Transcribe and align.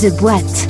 The 0.00 0.16
Boîte. 0.18 0.66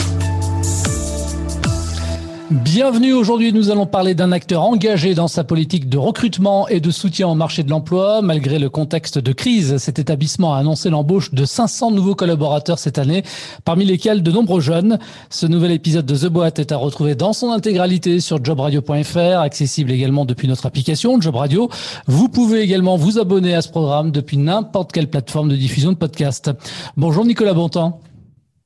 Bienvenue 2.50 3.12
aujourd'hui, 3.12 3.52
nous 3.52 3.70
allons 3.70 3.86
parler 3.86 4.14
d'un 4.14 4.32
acteur 4.32 4.62
engagé 4.62 5.14
dans 5.14 5.28
sa 5.28 5.44
politique 5.44 5.88
de 5.88 5.98
recrutement 5.98 6.66
et 6.66 6.80
de 6.80 6.90
soutien 6.90 7.28
au 7.28 7.36
marché 7.36 7.62
de 7.62 7.70
l'emploi. 7.70 8.22
Malgré 8.22 8.58
le 8.58 8.68
contexte 8.68 9.20
de 9.20 9.32
crise, 9.32 9.76
cet 9.76 10.00
établissement 10.00 10.54
a 10.54 10.58
annoncé 10.58 10.90
l'embauche 10.90 11.32
de 11.32 11.44
500 11.44 11.92
nouveaux 11.92 12.16
collaborateurs 12.16 12.80
cette 12.80 12.98
année, 12.98 13.22
parmi 13.64 13.84
lesquels 13.84 14.24
de 14.24 14.32
nombreux 14.32 14.60
jeunes. 14.60 14.98
Ce 15.28 15.46
nouvel 15.46 15.70
épisode 15.70 16.06
de 16.06 16.16
The 16.16 16.26
Boîte 16.26 16.58
est 16.58 16.72
à 16.72 16.76
retrouver 16.76 17.14
dans 17.14 17.32
son 17.32 17.52
intégralité 17.52 18.18
sur 18.18 18.44
jobradio.fr, 18.44 19.38
accessible 19.38 19.92
également 19.92 20.24
depuis 20.24 20.48
notre 20.48 20.66
application 20.66 21.20
Job 21.20 21.36
Radio. 21.36 21.70
Vous 22.08 22.28
pouvez 22.28 22.62
également 22.62 22.96
vous 22.96 23.20
abonner 23.20 23.54
à 23.54 23.62
ce 23.62 23.68
programme 23.68 24.10
depuis 24.10 24.38
n'importe 24.38 24.90
quelle 24.90 25.08
plateforme 25.08 25.50
de 25.50 25.56
diffusion 25.56 25.92
de 25.92 25.98
podcast. 25.98 26.50
Bonjour 26.96 27.24
Nicolas 27.24 27.54
Bontemps. 27.54 28.00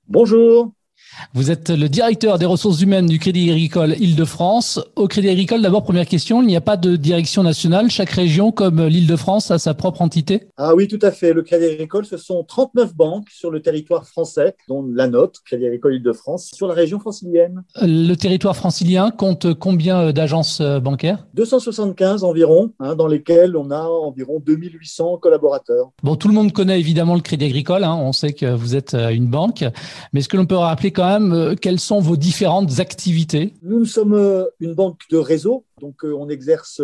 Bonjour. 0.08 0.72
Vous 1.34 1.50
êtes 1.50 1.70
le 1.70 1.88
directeur 1.88 2.38
des 2.38 2.46
ressources 2.46 2.80
humaines 2.80 3.06
du 3.06 3.18
Crédit 3.18 3.50
Agricole 3.50 3.95
Île-de-France. 3.98 4.80
Au 4.96 5.09
Crédit 5.09 5.28
Agricole, 5.28 5.62
d'abord, 5.62 5.82
première 5.82 6.06
question, 6.06 6.42
il 6.42 6.46
n'y 6.46 6.56
a 6.56 6.60
pas 6.60 6.77
de 6.77 6.96
direction 6.96 7.42
nationale. 7.42 7.91
Chaque 7.91 8.10
région, 8.10 8.52
comme 8.52 8.86
l'Île-de-France, 8.86 9.50
a 9.50 9.58
sa 9.58 9.74
propre 9.74 10.02
entité 10.02 10.48
Ah 10.56 10.74
oui, 10.74 10.88
tout 10.88 10.98
à 11.02 11.10
fait. 11.10 11.32
Le 11.32 11.42
Crédit 11.42 11.66
Agricole, 11.66 12.06
ce 12.06 12.16
sont 12.16 12.45
39 12.45 12.95
banques 12.95 13.28
sur 13.30 13.50
le 13.50 13.60
territoire 13.60 14.06
français, 14.06 14.55
dont 14.69 14.84
la 14.95 15.08
nôtre, 15.08 15.42
Crédit 15.45 15.66
Agricole 15.66 15.95
Île-de-France, 15.95 16.50
sur 16.55 16.69
la 16.69 16.74
région 16.74 16.98
francilienne. 16.98 17.62
Le 17.83 18.14
territoire 18.14 18.56
francilien 18.56 19.10
compte 19.10 19.55
combien 19.55 20.12
d'agences 20.12 20.60
bancaires? 20.60 21.27
275 21.34 22.24
environ, 22.24 22.72
hein, 22.80 22.94
dans 22.94 23.06
lesquelles 23.06 23.56
on 23.56 23.70
a 23.70 23.83
environ 23.83 24.41
2800 24.44 25.19
collaborateurs. 25.19 25.91
Bon, 26.02 26.16
tout 26.16 26.28
le 26.28 26.34
monde 26.34 26.52
connaît 26.52 26.78
évidemment 26.78 27.14
le 27.14 27.20
Crédit 27.20 27.46
Agricole. 27.46 27.84
Hein. 27.84 27.96
On 28.00 28.12
sait 28.12 28.33
que 28.33 28.46
vous 28.46 28.77
êtes 28.77 28.94
une 28.94 29.27
banque. 29.27 29.64
Mais 30.12 30.20
est-ce 30.20 30.28
que 30.28 30.36
l'on 30.36 30.47
peut 30.47 30.56
rappeler 30.56 30.91
quand 30.91 31.03
euh, 31.05 31.55
quelles 31.55 31.80
sont 31.80 32.00
vos 32.00 32.16
différentes 32.16 32.80
activités? 32.80 33.52
Nous, 33.62 33.84
sommes 33.84 34.14
euh, 34.14 34.47
une 34.60 34.74
banque 34.74 35.02
de 35.10 35.16
réseau, 35.16 35.64
donc 35.80 36.05
euh, 36.05 36.14
on 36.14 36.28
exerce 36.28 36.80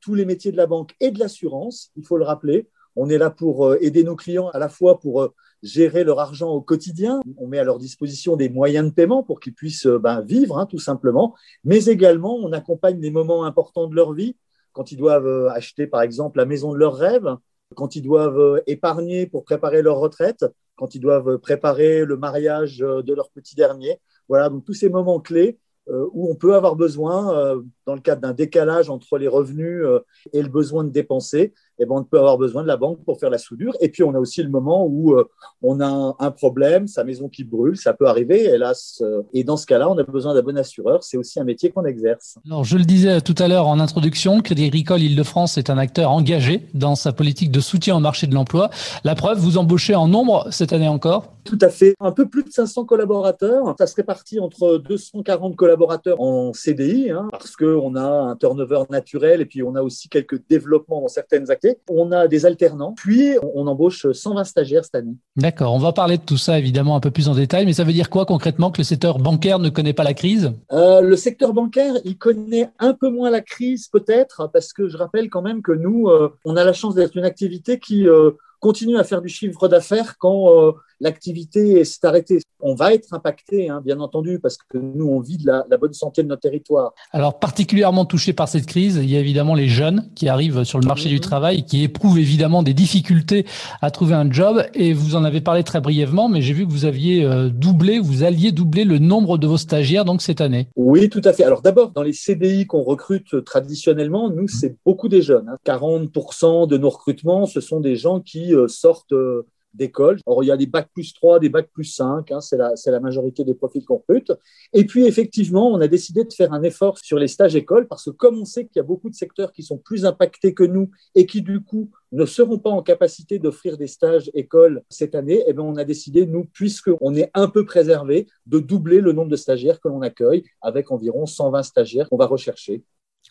tous 0.00 0.14
les 0.14 0.24
métiers 0.24 0.52
de 0.52 0.56
la 0.56 0.66
banque 0.66 0.94
et 1.00 1.10
de 1.10 1.18
l'assurance, 1.18 1.90
il 1.96 2.04
faut 2.04 2.16
le 2.16 2.24
rappeler. 2.24 2.68
On 2.94 3.08
est 3.10 3.18
là 3.18 3.30
pour 3.30 3.74
aider 3.74 4.04
nos 4.04 4.16
clients 4.16 4.48
à 4.48 4.58
la 4.58 4.68
fois 4.68 5.00
pour 5.00 5.28
gérer 5.62 6.04
leur 6.04 6.20
argent 6.20 6.48
au 6.48 6.62
quotidien. 6.62 7.20
On 7.36 7.46
met 7.46 7.58
à 7.58 7.64
leur 7.64 7.78
disposition 7.78 8.36
des 8.36 8.48
moyens 8.48 8.88
de 8.88 8.94
paiement 8.94 9.22
pour 9.22 9.40
qu'ils 9.40 9.52
puissent 9.52 9.86
ben, 9.86 10.22
vivre, 10.22 10.58
hein, 10.58 10.66
tout 10.66 10.78
simplement. 10.78 11.34
Mais 11.64 11.84
également, 11.86 12.36
on 12.36 12.52
accompagne 12.52 13.00
les 13.00 13.10
moments 13.10 13.44
importants 13.44 13.88
de 13.88 13.94
leur 13.94 14.14
vie, 14.14 14.36
quand 14.72 14.92
ils 14.92 14.96
doivent 14.96 15.48
acheter, 15.48 15.86
par 15.86 16.02
exemple, 16.02 16.38
la 16.38 16.46
maison 16.46 16.72
de 16.72 16.78
leurs 16.78 16.96
rêves, 16.96 17.36
quand 17.74 17.96
ils 17.96 18.02
doivent 18.02 18.62
épargner 18.66 19.26
pour 19.26 19.44
préparer 19.44 19.82
leur 19.82 19.98
retraite, 19.98 20.46
quand 20.76 20.94
ils 20.94 21.00
doivent 21.00 21.38
préparer 21.38 22.04
le 22.04 22.16
mariage 22.16 22.78
de 22.78 23.14
leur 23.14 23.30
petit 23.30 23.54
dernier. 23.54 23.98
Voilà, 24.28 24.48
donc 24.48 24.64
tous 24.64 24.74
ces 24.74 24.88
moments 24.88 25.20
clés 25.20 25.58
euh, 25.88 26.08
où 26.12 26.28
on 26.28 26.34
peut 26.34 26.56
avoir 26.56 26.74
besoin, 26.74 27.36
euh, 27.38 27.62
dans 27.86 27.94
le 27.94 28.00
cadre 28.00 28.20
d'un 28.20 28.32
décalage 28.32 28.90
entre 28.90 29.18
les 29.18 29.28
revenus 29.28 29.84
euh, 29.84 30.00
et 30.32 30.42
le 30.42 30.48
besoin 30.48 30.82
de 30.82 30.90
dépenser, 30.90 31.54
eh 31.78 31.86
ben, 31.86 31.96
on 31.96 32.04
peut 32.04 32.18
avoir 32.18 32.38
besoin 32.38 32.62
de 32.62 32.68
la 32.68 32.76
banque 32.76 32.98
pour 33.04 33.18
faire 33.18 33.30
la 33.30 33.38
soudure. 33.38 33.74
Et 33.80 33.88
puis, 33.88 34.02
on 34.02 34.14
a 34.14 34.18
aussi 34.18 34.42
le 34.42 34.48
moment 34.48 34.86
où 34.86 35.16
on 35.62 35.80
a 35.80 36.16
un 36.18 36.30
problème, 36.30 36.86
sa 36.86 37.04
maison 37.04 37.28
qui 37.28 37.44
brûle, 37.44 37.76
ça 37.76 37.92
peut 37.92 38.06
arriver, 38.06 38.44
hélas. 38.44 39.02
et 39.32 39.44
dans 39.44 39.56
ce 39.56 39.66
cas-là, 39.66 39.90
on 39.90 39.98
a 39.98 40.02
besoin 40.02 40.34
d'un 40.34 40.42
bon 40.42 40.56
assureur. 40.56 41.02
C'est 41.02 41.16
aussi 41.16 41.40
un 41.40 41.44
métier 41.44 41.70
qu'on 41.70 41.84
exerce. 41.84 42.38
Alors, 42.46 42.64
je 42.64 42.76
le 42.76 42.84
disais 42.84 43.20
tout 43.20 43.34
à 43.38 43.48
l'heure 43.48 43.66
en 43.66 43.80
introduction, 43.80 44.40
Crédit 44.40 44.66
Agricole 44.66 45.02
Île-de-France 45.02 45.58
est 45.58 45.70
un 45.70 45.78
acteur 45.78 46.10
engagé 46.10 46.66
dans 46.74 46.94
sa 46.94 47.12
politique 47.12 47.50
de 47.50 47.60
soutien 47.60 47.96
au 47.96 48.00
marché 48.00 48.26
de 48.26 48.34
l'emploi. 48.34 48.70
La 49.04 49.14
preuve, 49.14 49.38
vous 49.38 49.58
embauchez 49.58 49.94
en 49.94 50.08
nombre 50.08 50.46
cette 50.50 50.72
année 50.72 50.88
encore? 50.88 51.32
Tout 51.44 51.58
à 51.60 51.68
fait. 51.68 51.94
Un 52.00 52.12
peu 52.12 52.28
plus 52.28 52.42
de 52.42 52.50
500 52.50 52.84
collaborateurs. 52.84 53.74
Ça 53.78 53.86
se 53.86 53.94
répartit 53.94 54.40
entre 54.40 54.78
240 54.78 55.54
collaborateurs 55.54 56.20
en 56.20 56.52
CDI, 56.52 57.10
hein, 57.10 57.28
parce 57.30 57.54
qu'on 57.54 57.94
a 57.94 58.02
un 58.02 58.36
turnover 58.36 58.82
naturel 58.90 59.40
et 59.40 59.46
puis 59.46 59.62
on 59.62 59.74
a 59.76 59.82
aussi 59.82 60.08
quelques 60.08 60.40
développements 60.48 61.00
dans 61.00 61.08
certaines 61.08 61.50
activités. 61.50 61.65
On 61.88 62.12
a 62.12 62.28
des 62.28 62.46
alternants, 62.46 62.94
puis 62.96 63.34
on 63.54 63.66
embauche 63.66 64.10
120 64.10 64.44
stagiaires 64.44 64.84
cette 64.84 64.94
année. 64.94 65.14
D'accord, 65.36 65.74
on 65.74 65.78
va 65.78 65.92
parler 65.92 66.18
de 66.18 66.22
tout 66.22 66.36
ça 66.36 66.58
évidemment 66.58 66.96
un 66.96 67.00
peu 67.00 67.10
plus 67.10 67.28
en 67.28 67.34
détail, 67.34 67.66
mais 67.66 67.72
ça 67.72 67.84
veut 67.84 67.92
dire 67.92 68.10
quoi 68.10 68.26
concrètement 68.26 68.70
que 68.70 68.78
le 68.78 68.84
secteur 68.84 69.18
bancaire 69.18 69.58
ne 69.58 69.68
connaît 69.68 69.92
pas 69.92 70.04
la 70.04 70.14
crise? 70.14 70.52
Euh, 70.72 71.00
Le 71.00 71.16
secteur 71.16 71.52
bancaire, 71.52 71.94
il 72.04 72.16
connaît 72.16 72.70
un 72.78 72.94
peu 72.94 73.10
moins 73.10 73.30
la 73.30 73.40
crise 73.40 73.88
peut-être, 73.88 74.50
parce 74.52 74.72
que 74.72 74.88
je 74.88 74.96
rappelle 74.96 75.28
quand 75.30 75.42
même 75.42 75.62
que 75.62 75.72
nous, 75.72 76.08
euh, 76.08 76.32
on 76.44 76.56
a 76.56 76.64
la 76.64 76.72
chance 76.72 76.94
d'être 76.94 77.16
une 77.16 77.24
activité 77.24 77.78
qui 77.78 78.08
euh, 78.08 78.32
continue 78.60 78.96
à 78.96 79.04
faire 79.04 79.22
du 79.22 79.28
chiffre 79.28 79.68
d'affaires 79.68 80.16
quand 80.18 80.72
l'activité 81.00 81.84
s'est 81.84 82.06
arrêtée. 82.06 82.40
On 82.60 82.74
va 82.74 82.94
être 82.94 83.12
impacté, 83.12 83.68
hein, 83.68 83.82
bien 83.84 84.00
entendu, 84.00 84.38
parce 84.38 84.56
que 84.56 84.78
nous, 84.78 85.06
on 85.06 85.20
vit 85.20 85.36
de 85.36 85.46
la, 85.46 85.64
la, 85.70 85.76
bonne 85.76 85.92
santé 85.92 86.22
de 86.22 86.28
notre 86.28 86.42
territoire. 86.42 86.92
Alors, 87.12 87.38
particulièrement 87.38 88.04
touché 88.04 88.32
par 88.32 88.48
cette 88.48 88.66
crise, 88.66 88.98
il 89.02 89.10
y 89.10 89.16
a 89.16 89.20
évidemment 89.20 89.54
les 89.54 89.68
jeunes 89.68 90.10
qui 90.14 90.28
arrivent 90.28 90.64
sur 90.64 90.78
le 90.78 90.86
marché 90.86 91.08
du 91.08 91.16
mhm. 91.16 91.20
travail, 91.20 91.64
qui 91.64 91.82
éprouvent 91.82 92.18
évidemment 92.18 92.62
des 92.62 92.74
difficultés 92.74 93.46
à 93.82 93.90
trouver 93.90 94.14
un 94.14 94.30
job. 94.30 94.64
Et 94.74 94.92
vous 94.92 95.16
en 95.16 95.24
avez 95.24 95.40
parlé 95.40 95.64
très 95.64 95.80
brièvement, 95.80 96.28
mais 96.28 96.40
j'ai 96.40 96.54
vu 96.54 96.66
que 96.66 96.72
vous 96.72 96.84
aviez 96.84 97.24
euh, 97.24 97.48
doublé, 97.48 97.98
vous 97.98 98.22
alliez 98.22 98.52
doubler 98.52 98.84
le 98.84 98.98
nombre 98.98 99.38
de 99.38 99.46
vos 99.46 99.58
stagiaires 99.58 100.04
donc 100.04 100.22
cette 100.22 100.40
année. 100.40 100.68
Oui, 100.76 101.08
tout 101.08 101.22
à 101.24 101.32
fait. 101.32 101.44
Alors 101.44 101.62
d'abord, 101.62 101.90
dans 101.90 102.02
les 102.02 102.12
CDI 102.12 102.66
qu'on 102.66 102.82
recrute 102.82 103.44
traditionnellement, 103.44 104.30
nous, 104.30 104.48
c'est 104.48 104.76
beaucoup 104.84 105.08
des 105.08 105.22
jeunes. 105.22 105.48
Hein. 105.48 105.56
40% 105.66 106.66
de 106.66 106.78
nos 106.78 106.90
recrutements, 106.90 107.46
ce 107.46 107.60
sont 107.60 107.80
des 107.80 107.96
gens 107.96 108.20
qui 108.20 108.54
euh, 108.54 108.68
sortent 108.68 109.12
euh, 109.12 109.46
d'école. 109.76 110.18
Or, 110.26 110.42
il 110.42 110.48
y 110.48 110.50
a 110.50 110.56
des 110.56 110.66
bacs 110.66 110.88
plus 110.92 111.12
3, 111.14 111.40
des 111.40 111.48
bacs 111.48 111.70
plus 111.72 111.84
5, 111.84 112.30
hein, 112.32 112.40
c'est 112.40 112.56
la, 112.56 113.00
majorité 113.00 113.44
des 113.44 113.54
profils 113.54 113.84
qu'on 113.84 113.98
recrute. 113.98 114.32
Et 114.72 114.84
puis, 114.84 115.06
effectivement, 115.06 115.70
on 115.70 115.80
a 115.80 115.88
décidé 115.88 116.24
de 116.24 116.32
faire 116.32 116.52
un 116.52 116.62
effort 116.62 116.98
sur 116.98 117.18
les 117.18 117.28
stages 117.28 117.56
écoles 117.56 117.86
parce 117.86 118.04
que 118.04 118.10
comme 118.10 118.38
on 118.38 118.44
sait 118.44 118.64
qu'il 118.64 118.76
y 118.76 118.80
a 118.80 118.84
beaucoup 118.84 119.10
de 119.10 119.14
secteurs 119.14 119.52
qui 119.52 119.62
sont 119.62 119.78
plus 119.78 120.04
impactés 120.04 120.54
que 120.54 120.64
nous 120.64 120.90
et 121.14 121.26
qui, 121.26 121.42
du 121.42 121.60
coup, 121.60 121.90
ne 122.12 122.24
seront 122.24 122.58
pas 122.58 122.70
en 122.70 122.82
capacité 122.82 123.38
d'offrir 123.38 123.76
des 123.76 123.86
stages 123.86 124.30
écoles 124.34 124.82
cette 124.88 125.14
année, 125.14 125.42
eh 125.46 125.52
bien, 125.52 125.62
on 125.62 125.76
a 125.76 125.84
décidé, 125.84 126.26
nous, 126.26 126.44
puisqu'on 126.44 127.14
est 127.14 127.30
un 127.34 127.48
peu 127.48 127.64
préservé, 127.64 128.26
de 128.46 128.58
doubler 128.58 129.00
le 129.00 129.12
nombre 129.12 129.30
de 129.30 129.36
stagiaires 129.36 129.80
que 129.80 129.88
l'on 129.88 130.02
accueille 130.02 130.44
avec 130.62 130.90
environ 130.90 131.26
120 131.26 131.62
stagiaires 131.62 132.08
qu'on 132.08 132.16
va 132.16 132.26
rechercher 132.26 132.82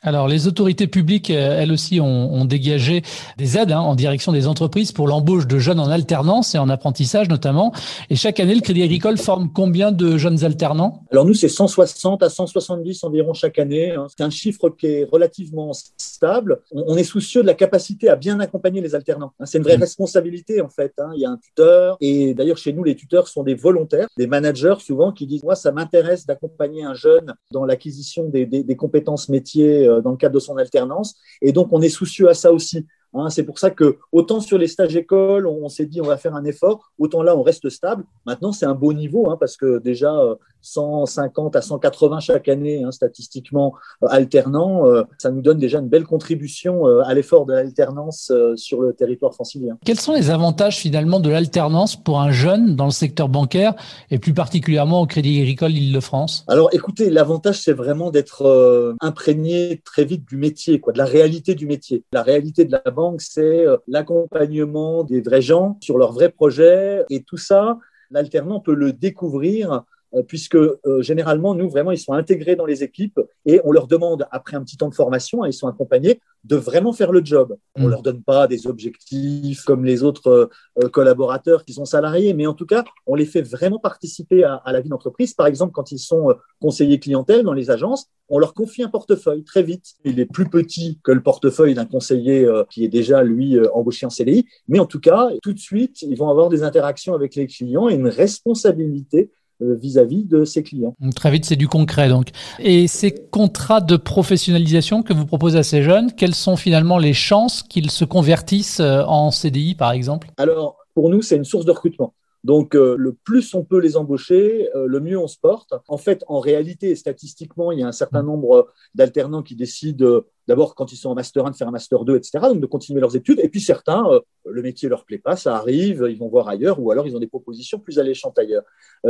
alors, 0.05 0.27
les 0.27 0.47
autorités 0.47 0.85
publiques, 0.85 1.31
euh, 1.31 1.59
elles 1.59 1.71
aussi, 1.71 1.99
ont, 1.99 2.45
dégagé 2.45 3.01
des 3.37 3.57
aides 3.57 3.71
hein, 3.71 3.79
en 3.79 3.95
direction 3.95 4.31
des 4.31 4.45
entreprises 4.45 4.91
pour 4.91 5.07
l'embauche 5.07 5.47
de 5.47 5.57
jeunes 5.57 5.79
en 5.79 5.89
alternance 5.89 6.53
et 6.53 6.59
en 6.59 6.69
apprentissage 6.69 7.27
notamment. 7.27 7.73
Et 8.11 8.15
chaque 8.15 8.39
année, 8.39 8.53
le 8.53 8.61
Crédit 8.61 8.83
Agricole 8.83 9.17
forme 9.17 9.49
combien 9.51 9.91
de 9.91 10.17
jeunes 10.17 10.43
alternants? 10.43 11.03
Alors 11.11 11.25
nous, 11.25 11.33
c'est 11.33 11.49
160 11.49 12.21
à 12.21 12.29
170 12.29 13.03
environ 13.03 13.33
chaque 13.33 13.57
année. 13.57 13.91
Hein. 13.91 14.05
C'est 14.15 14.23
un 14.23 14.29
chiffre 14.29 14.69
qui 14.69 14.85
est 14.85 15.07
relativement 15.11 15.71
stable. 15.97 16.59
On, 16.71 16.95
est 16.95 17.03
soucieux 17.03 17.41
de 17.41 17.47
la 17.47 17.55
capacité 17.55 18.09
à 18.09 18.15
bien 18.15 18.39
accompagner 18.39 18.81
les 18.81 18.93
alternants. 18.93 19.31
Hein. 19.39 19.45
C'est 19.45 19.57
une 19.57 19.63
vraie 19.63 19.77
mmh. 19.77 19.81
responsabilité 19.81 20.61
en 20.61 20.69
fait. 20.69 20.93
Il 21.15 21.21
y 21.21 21.25
a 21.25 21.31
un 21.31 21.37
tuteur 21.37 21.97
et 21.99 22.35
d'ailleurs 22.35 22.57
chez 22.57 22.73
nous, 22.73 22.83
les 22.83 22.95
tuteurs 22.95 23.27
sont 23.27 23.41
des 23.41 23.55
volontaires, 23.55 24.07
des 24.17 24.27
managers 24.27 24.75
souvent 24.79 25.11
qui 25.11 25.25
disent 25.25 25.43
moi, 25.43 25.55
ça 25.55 25.71
m'intéresse 25.71 26.27
d'accompagner 26.27 26.83
un 26.83 26.93
jeune 26.93 27.33
dans 27.51 27.65
l'acquisition 27.65 28.29
des, 28.29 28.45
des, 28.45 28.63
des 28.63 28.75
compétences 28.75 29.29
métiers 29.29 29.87
euh, 29.87 29.94
dans 30.01 30.11
le 30.11 30.17
cadre 30.17 30.35
de 30.35 30.39
son 30.39 30.57
alternance. 30.57 31.15
Et 31.41 31.51
donc, 31.51 31.69
on 31.71 31.81
est 31.81 31.89
soucieux 31.89 32.29
à 32.29 32.33
ça 32.33 32.51
aussi. 32.51 32.85
Hein. 33.15 33.29
c'est 33.29 33.43
pour 33.43 33.59
ça 33.59 33.69
que 33.69 33.97
autant 34.11 34.39
sur 34.39 34.57
les 34.57 34.67
stages 34.67 34.95
écoles, 34.95 35.47
on, 35.47 35.69
s'est 35.69 35.85
dit 35.85 36.01
on 36.01 36.05
va 36.05 36.17
faire 36.17 36.35
un 36.35 36.43
effort, 36.45 36.91
autant 36.99 37.23
là 37.23 37.35
on 37.35 37.43
reste 37.43 37.69
stable. 37.69 38.03
Maintenant 38.25 38.51
c'est 38.51 38.65
un 38.65 38.73
beau 38.73 38.93
niveau 38.93 39.29
hein, 39.29 39.37
parce 39.39 39.57
que 39.57 39.79
déjà 39.79 40.13
150 40.61 41.55
euh, 41.55 41.59
à 41.59 41.61
180 41.61 42.19
chaque 42.19 42.49
année 42.49 42.83
hein, 42.83 42.91
statistiquement 42.91 43.73
euh, 44.03 44.07
alternant, 44.09 44.87
euh, 44.87 45.03
ça 45.17 45.31
nous 45.31 45.41
donne 45.41 45.59
déjà 45.59 45.79
une 45.79 45.87
belle 45.87 46.05
contribution 46.05 46.85
à 47.05 47.13
l'effort 47.13 47.45
de 47.45 47.53
l'alternance 47.53 48.31
sur 48.55 48.81
le 48.81 48.93
territoire 48.93 49.33
francilien. 49.33 49.77
Quels 49.85 49.99
sont 49.99 50.13
les 50.13 50.29
avantages 50.29 50.77
finalement 50.77 51.19
de 51.19 51.29
l'alternance 51.29 51.95
pour 51.95 52.19
un 52.19 52.31
jeune 52.31 52.75
dans 52.75 52.85
le 52.85 52.91
secteur 52.91 53.29
bancaire 53.29 53.73
et 54.11 54.19
plus 54.19 54.33
particulièrement 54.33 55.01
au 55.01 55.05
Crédit 55.05 55.41
Agricole 55.41 55.71
Île-de-France? 55.71 56.45
Alors 56.47 56.69
écoutez, 56.73 57.09
l'avantage 57.09 57.61
c'est 57.61 57.73
vraiment 57.73 58.11
d'être 58.11 58.95
imprégné 59.01 59.81
très 59.85 60.05
vite 60.05 60.25
du 60.27 60.37
métier, 60.37 60.79
quoi, 60.79 60.93
de 60.93 60.97
la 60.97 61.05
réalité 61.05 61.55
du 61.55 61.65
métier, 61.65 62.03
la 62.11 62.23
réalité 62.23 62.65
de 62.65 62.71
la 62.71 62.91
banque 62.91 63.04
c'est 63.17 63.65
euh, 63.65 63.77
l'accompagnement 63.87 65.03
des 65.03 65.21
vrais 65.21 65.41
gens 65.41 65.77
sur 65.81 65.97
leurs 65.97 66.13
vrais 66.13 66.29
projets. 66.29 67.03
Et 67.09 67.23
tout 67.23 67.37
ça, 67.37 67.77
l'alternant 68.11 68.59
peut 68.59 68.73
le 68.73 68.93
découvrir 68.93 69.83
puisque 70.23 70.55
euh, 70.55 71.01
généralement, 71.01 71.55
nous, 71.55 71.69
vraiment, 71.69 71.91
ils 71.91 71.97
sont 71.97 72.13
intégrés 72.13 72.55
dans 72.55 72.65
les 72.65 72.83
équipes 72.83 73.19
et 73.45 73.59
on 73.63 73.71
leur 73.71 73.87
demande, 73.87 74.27
après 74.31 74.55
un 74.55 74.63
petit 74.63 74.77
temps 74.77 74.89
de 74.89 74.95
formation, 74.95 75.43
hein, 75.43 75.47
ils 75.47 75.53
sont 75.53 75.67
accompagnés, 75.67 76.19
de 76.43 76.55
vraiment 76.55 76.93
faire 76.93 77.11
le 77.11 77.23
job. 77.23 77.57
On 77.75 77.81
ne 77.81 77.87
mm. 77.87 77.89
leur 77.89 78.01
donne 78.01 78.21
pas 78.21 78.47
des 78.47 78.67
objectifs 78.67 79.63
comme 79.63 79.83
les 79.83 80.03
autres 80.03 80.49
euh, 80.81 80.89
collaborateurs 80.89 81.65
qui 81.65 81.73
sont 81.73 81.85
salariés, 81.85 82.33
mais 82.33 82.45
en 82.45 82.53
tout 82.53 82.65
cas, 82.65 82.83
on 83.07 83.15
les 83.15 83.25
fait 83.25 83.41
vraiment 83.41 83.79
participer 83.79 84.43
à, 84.43 84.61
la 84.67 84.79
vie 84.79 84.89
d'entreprise. 84.89 85.33
Par 85.33 85.47
exemple, 85.47 85.73
quand 85.73 85.91
ils 85.91 85.99
sont 85.99 86.35
conseillers 86.61 86.99
clientèle 86.99 87.43
dans 87.43 87.53
les 87.53 87.71
agences, 87.71 88.07
on 88.29 88.39
leur 88.39 88.53
confie 88.53 88.83
un 88.83 88.89
portefeuille 88.89 89.43
très 89.43 89.63
vite. 89.63 89.95
Il 90.03 90.19
est 90.19 90.25
plus 90.25 90.49
petit 90.49 90.99
que 91.03 91.11
le 91.11 91.21
portefeuille 91.21 91.73
d'un 91.73 91.85
conseiller 91.85 92.47
qui 92.69 92.83
est 92.83 92.89
déjà, 92.89 93.23
lui, 93.23 93.57
embauché 93.73 94.05
en 94.05 94.09
CDI, 94.09 94.45
mais 94.67 94.79
en 94.79 94.85
tout 94.85 94.99
cas, 94.99 95.29
tout 95.41 95.53
de 95.53 95.59
suite, 95.59 96.01
ils 96.01 96.17
vont 96.17 96.29
avoir 96.29 96.49
des 96.49 96.63
interactions 96.63 97.13
avec 97.13 97.35
les 97.35 97.47
clients 97.47 97.89
et 97.89 97.93
une 97.93 98.07
responsabilité 98.07 99.31
vis-à-vis 99.59 100.25
de 100.25 100.45
ses 100.45 100.63
clients. 100.63 100.95
très 101.15 101.31
vite, 101.31 101.45
c'est 101.45 101.55
du 101.55 101.67
concret 101.67 102.09
donc. 102.09 102.29
Et 102.59 102.87
ces 102.87 103.11
contrats 103.13 103.81
de 103.81 103.95
professionnalisation 103.95 105.03
que 105.03 105.13
vous 105.13 105.25
proposez 105.25 105.59
à 105.59 105.63
ces 105.63 105.81
jeunes, 105.83 106.11
quelles 106.11 106.35
sont 106.35 106.55
finalement 106.55 106.97
les 106.97 107.13
chances 107.13 107.63
qu'ils 107.63 107.91
se 107.91 108.05
convertissent 108.05 108.79
en 108.81 109.31
CDI 109.31 109.75
par 109.75 109.91
exemple? 109.91 110.29
Alors, 110.37 110.77
pour 110.93 111.09
nous, 111.09 111.21
c'est 111.21 111.35
une 111.35 111.45
source 111.45 111.65
de 111.65 111.71
recrutement. 111.71 112.13
Donc, 112.45 112.75
euh, 112.75 112.95
le 112.95 113.13
plus 113.13 113.55
on 113.55 113.63
peut 113.63 113.79
les 113.79 113.97
embaucher, 113.97 114.69
euh, 114.75 114.85
le 114.85 114.99
mieux 114.99 115.17
on 115.17 115.25
se 115.25 115.39
porte. 115.39 115.73
En 115.87 115.97
fait, 115.97 116.23
en 116.27 116.39
réalité, 116.39 116.95
statistiquement, 116.95 117.71
il 117.71 117.79
y 117.79 117.83
a 117.83 117.87
un 117.87 117.91
certain 117.91 118.21
nombre 118.21 118.71
d'alternants 118.93 119.41
qui 119.41 119.55
décident 119.55 120.05
euh, 120.05 120.27
d'abord, 120.47 120.75
quand 120.75 120.91
ils 120.91 120.95
sont 120.95 121.09
en 121.09 121.15
master 121.15 121.43
1, 121.43 121.49
de 121.49 121.55
faire 121.55 121.67
un 121.67 121.71
master 121.71 122.05
2, 122.05 122.17
etc., 122.17 122.37
donc 122.43 122.61
de 122.61 122.67
continuer 122.67 123.01
leurs 123.01 123.15
études. 123.15 123.39
Et 123.39 123.49
puis 123.49 123.61
certains, 123.61 124.05
le 124.45 124.61
métier 124.61 124.87
leur 124.87 125.05
plaît 125.05 125.17
pas, 125.17 125.35
ça 125.35 125.55
arrive, 125.55 126.05
ils 126.07 126.19
vont 126.19 126.27
voir 126.27 126.47
ailleurs, 126.47 126.79
ou 126.79 126.91
alors 126.91 127.07
ils 127.07 127.15
ont 127.15 127.19
des 127.19 127.25
propositions 127.25 127.79
plus 127.79 127.97
alléchantes 127.97 128.37
ailleurs. 128.37 128.63